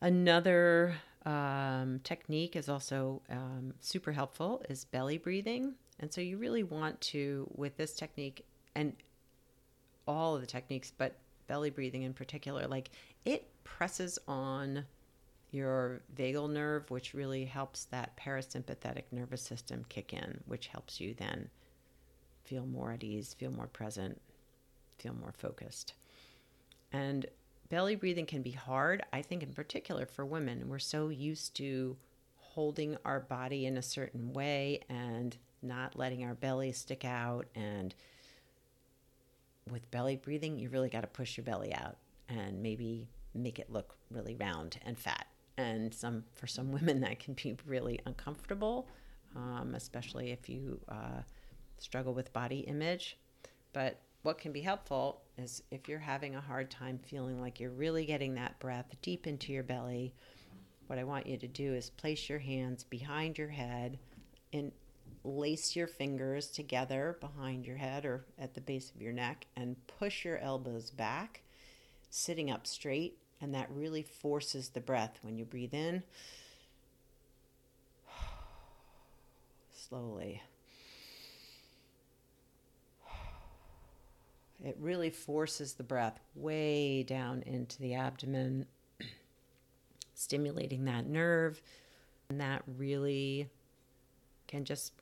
Another 0.00 0.96
um, 1.24 2.00
technique 2.04 2.56
is 2.56 2.68
also 2.68 3.22
um, 3.30 3.74
super 3.80 4.12
helpful 4.12 4.62
is 4.68 4.84
belly 4.84 5.18
breathing. 5.18 5.74
And 6.00 6.12
so 6.12 6.20
you 6.20 6.36
really 6.36 6.62
want 6.62 7.00
to, 7.02 7.48
with 7.54 7.76
this 7.76 7.94
technique 7.94 8.44
and 8.74 8.92
all 10.06 10.34
of 10.34 10.40
the 10.40 10.46
techniques, 10.46 10.92
but 10.96 11.16
belly 11.46 11.70
breathing 11.70 12.02
in 12.02 12.12
particular, 12.12 12.66
like 12.66 12.90
it 13.24 13.48
presses 13.64 14.18
on 14.28 14.84
your 15.52 16.02
vagal 16.14 16.50
nerve, 16.50 16.90
which 16.90 17.14
really 17.14 17.44
helps 17.44 17.84
that 17.86 18.16
parasympathetic 18.16 19.04
nervous 19.10 19.42
system 19.42 19.84
kick 19.88 20.12
in, 20.12 20.40
which 20.46 20.66
helps 20.66 21.00
you 21.00 21.14
then 21.14 21.48
feel 22.44 22.66
more 22.66 22.92
at 22.92 23.02
ease, 23.02 23.34
feel 23.34 23.50
more 23.50 23.68
present, 23.68 24.20
feel 24.98 25.14
more 25.14 25.32
focused. 25.32 25.94
And 26.92 27.26
belly 27.68 27.96
breathing 27.96 28.26
can 28.26 28.42
be 28.42 28.52
hard, 28.52 29.02
I 29.12 29.22
think, 29.22 29.42
in 29.42 29.52
particular 29.52 30.06
for 30.06 30.24
women. 30.24 30.68
We're 30.68 30.78
so 30.78 31.08
used 31.08 31.54
to 31.56 31.96
holding 32.36 32.96
our 33.04 33.20
body 33.20 33.66
in 33.66 33.76
a 33.76 33.82
certain 33.82 34.32
way 34.32 34.80
and 34.88 35.36
not 35.62 35.98
letting 35.98 36.24
our 36.24 36.34
belly 36.34 36.72
stick 36.72 37.04
out. 37.04 37.46
And 37.54 37.94
with 39.70 39.90
belly 39.90 40.16
breathing, 40.16 40.58
you 40.58 40.68
really 40.68 40.88
got 40.88 41.02
to 41.02 41.06
push 41.06 41.36
your 41.36 41.44
belly 41.44 41.74
out 41.74 41.96
and 42.28 42.62
maybe 42.62 43.08
make 43.34 43.58
it 43.58 43.70
look 43.70 43.96
really 44.10 44.34
round 44.36 44.78
and 44.84 44.98
fat. 44.98 45.26
And 45.58 45.92
some 45.92 46.24
for 46.34 46.46
some 46.46 46.72
women 46.78 47.00
that 47.00 47.18
can 47.18 47.34
be 47.34 47.56
really 47.66 48.00
uncomfortable, 48.06 48.88
um, 49.34 49.74
especially 49.74 50.30
if 50.30 50.48
you 50.48 50.80
uh, 50.88 51.22
struggle 51.78 52.14
with 52.14 52.32
body 52.32 52.60
image. 52.60 53.18
But 53.72 54.00
what 54.26 54.38
can 54.38 54.50
be 54.50 54.60
helpful 54.60 55.22
is 55.38 55.62
if 55.70 55.88
you're 55.88 56.00
having 56.00 56.34
a 56.34 56.40
hard 56.40 56.68
time 56.68 56.98
feeling 56.98 57.40
like 57.40 57.60
you're 57.60 57.70
really 57.70 58.04
getting 58.04 58.34
that 58.34 58.58
breath 58.58 58.96
deep 59.00 59.24
into 59.24 59.52
your 59.52 59.62
belly, 59.62 60.12
what 60.88 60.98
I 60.98 61.04
want 61.04 61.28
you 61.28 61.36
to 61.36 61.46
do 61.46 61.74
is 61.74 61.90
place 61.90 62.28
your 62.28 62.40
hands 62.40 62.82
behind 62.82 63.38
your 63.38 63.50
head 63.50 64.00
and 64.52 64.72
lace 65.22 65.76
your 65.76 65.86
fingers 65.86 66.48
together 66.48 67.16
behind 67.20 67.64
your 67.64 67.76
head 67.76 68.04
or 68.04 68.24
at 68.36 68.54
the 68.54 68.60
base 68.60 68.90
of 68.92 69.00
your 69.00 69.12
neck 69.12 69.46
and 69.56 69.76
push 69.86 70.24
your 70.24 70.38
elbows 70.38 70.90
back, 70.90 71.42
sitting 72.10 72.50
up 72.50 72.66
straight. 72.66 73.18
And 73.40 73.54
that 73.54 73.70
really 73.70 74.02
forces 74.02 74.70
the 74.70 74.80
breath 74.80 75.20
when 75.22 75.38
you 75.38 75.44
breathe 75.44 75.74
in. 75.74 76.02
Slowly. 79.72 80.42
It 84.64 84.76
really 84.80 85.10
forces 85.10 85.74
the 85.74 85.82
breath 85.82 86.20
way 86.34 87.02
down 87.02 87.42
into 87.42 87.78
the 87.78 87.94
abdomen, 87.94 88.66
stimulating 90.14 90.84
that 90.86 91.06
nerve. 91.06 91.60
And 92.28 92.40
that 92.40 92.62
really 92.76 93.48
can 94.46 94.64
just 94.64 94.92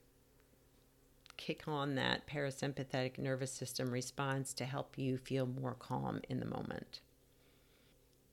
kick 1.36 1.64
on 1.66 1.94
that 1.94 2.26
parasympathetic 2.26 3.18
nervous 3.18 3.52
system 3.52 3.90
response 3.90 4.52
to 4.54 4.64
help 4.64 4.96
you 4.96 5.16
feel 5.16 5.46
more 5.46 5.74
calm 5.74 6.20
in 6.28 6.40
the 6.40 6.46
moment. 6.46 7.00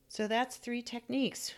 So 0.08 0.28
that's 0.28 0.58
three 0.58 0.82
techniques. 0.82 1.54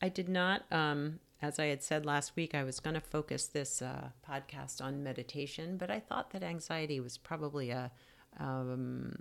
I 0.00 0.08
did 0.08 0.28
not, 0.28 0.62
um, 0.70 1.18
as 1.42 1.58
I 1.58 1.66
had 1.66 1.82
said 1.82 2.06
last 2.06 2.36
week, 2.36 2.54
I 2.54 2.62
was 2.62 2.80
going 2.80 2.94
to 2.94 3.00
focus 3.00 3.46
this 3.46 3.82
uh, 3.82 4.08
podcast 4.28 4.80
on 4.80 5.02
meditation, 5.02 5.76
but 5.76 5.90
I 5.90 6.00
thought 6.00 6.30
that 6.30 6.42
anxiety 6.42 7.00
was 7.00 7.18
probably 7.18 7.70
a 7.70 7.90
um, 8.38 9.16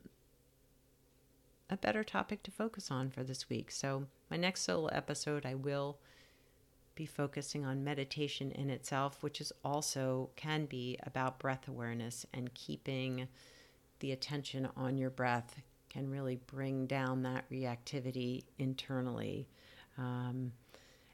a 1.70 1.78
better 1.78 2.04
topic 2.04 2.44
to 2.44 2.52
focus 2.52 2.92
on 2.92 3.10
for 3.10 3.24
this 3.24 3.50
week. 3.50 3.72
So, 3.72 4.06
my 4.30 4.38
next 4.38 4.62
solo 4.62 4.88
episode, 4.88 5.46
I 5.46 5.56
will 5.56 5.98
be 6.96 7.06
focusing 7.06 7.66
on 7.66 7.84
meditation 7.84 8.52
in 8.52 8.70
itself, 8.70 9.24
which 9.24 9.42
is 9.42 9.52
also 9.64 10.30
can 10.36 10.66
be 10.66 10.98
about 11.04 11.40
breath 11.40 11.68
awareness 11.68 12.26
and 12.34 12.54
keeping 12.54 13.28
the 14.00 14.12
attention 14.12 14.68
on 14.76 14.98
your 14.98 15.10
breath 15.10 15.60
can 15.90 16.10
really 16.10 16.36
bring 16.48 16.88
down 16.88 17.24
that 17.24 17.50
reactivity 17.52 18.44
internally. 18.58 19.48
Um, 19.98 20.52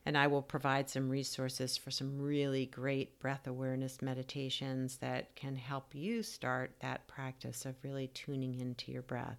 and 0.09 0.17
I 0.17 0.25
will 0.25 0.41
provide 0.41 0.89
some 0.89 1.07
resources 1.07 1.77
for 1.77 1.91
some 1.91 2.19
really 2.19 2.65
great 2.65 3.19
breath 3.19 3.45
awareness 3.45 4.01
meditations 4.01 4.97
that 4.97 5.35
can 5.35 5.55
help 5.55 5.93
you 5.93 6.23
start 6.23 6.71
that 6.79 7.05
practice 7.05 7.63
of 7.63 7.75
really 7.83 8.07
tuning 8.07 8.59
into 8.59 8.91
your 8.91 9.03
breath. 9.03 9.37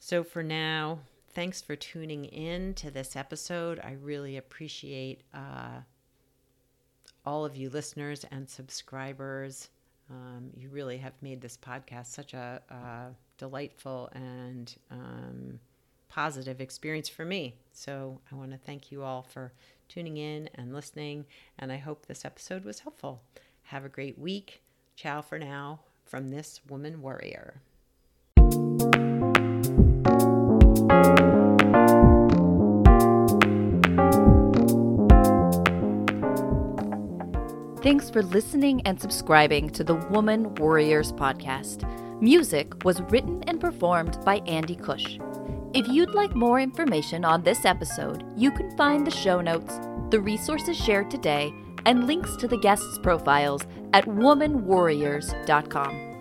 So 0.00 0.24
for 0.24 0.42
now, 0.42 1.00
thanks 1.34 1.60
for 1.60 1.76
tuning 1.76 2.24
in 2.24 2.72
to 2.76 2.90
this 2.90 3.14
episode. 3.14 3.78
I 3.80 3.96
really 4.00 4.38
appreciate 4.38 5.20
uh, 5.34 5.80
all 7.26 7.44
of 7.44 7.58
you 7.58 7.68
listeners 7.68 8.24
and 8.30 8.48
subscribers. 8.48 9.68
Um, 10.08 10.48
you 10.56 10.70
really 10.70 10.96
have 10.96 11.12
made 11.20 11.42
this 11.42 11.58
podcast 11.58 12.06
such 12.06 12.32
a, 12.32 12.62
a 12.70 13.14
delightful 13.36 14.08
and 14.14 14.74
um, 14.90 15.60
positive 16.14 16.60
experience 16.60 17.08
for 17.08 17.24
me. 17.24 17.56
So 17.72 18.20
I 18.30 18.36
want 18.36 18.52
to 18.52 18.56
thank 18.56 18.92
you 18.92 19.02
all 19.02 19.22
for 19.22 19.52
tuning 19.88 20.16
in 20.16 20.48
and 20.54 20.72
listening, 20.72 21.26
and 21.58 21.72
I 21.72 21.76
hope 21.78 22.06
this 22.06 22.24
episode 22.24 22.64
was 22.64 22.80
helpful. 22.80 23.22
Have 23.64 23.84
a 23.84 23.88
great 23.88 24.16
week. 24.16 24.62
Ciao 24.94 25.22
for 25.22 25.40
now 25.40 25.80
from 26.04 26.28
this 26.30 26.60
woman 26.68 27.02
warrior. 27.02 27.60
Thanks 37.82 38.08
for 38.08 38.22
listening 38.22 38.82
and 38.86 39.00
subscribing 39.00 39.68
to 39.70 39.82
the 39.82 39.96
Woman 39.96 40.54
Warriors 40.54 41.12
podcast. 41.12 41.90
Music 42.22 42.84
was 42.84 43.02
written 43.02 43.42
and 43.48 43.60
performed 43.60 44.16
by 44.24 44.36
Andy 44.46 44.76
Cush. 44.76 45.18
If 45.74 45.88
you'd 45.88 46.14
like 46.14 46.36
more 46.36 46.60
information 46.60 47.24
on 47.24 47.42
this 47.42 47.64
episode, 47.64 48.22
you 48.36 48.52
can 48.52 48.76
find 48.76 49.04
the 49.04 49.10
show 49.10 49.40
notes, 49.40 49.80
the 50.10 50.20
resources 50.20 50.76
shared 50.76 51.10
today, 51.10 51.52
and 51.84 52.06
links 52.06 52.36
to 52.36 52.46
the 52.46 52.58
guests' 52.58 53.00
profiles 53.02 53.62
at 53.92 54.04
womanwarriors.com. 54.04 56.13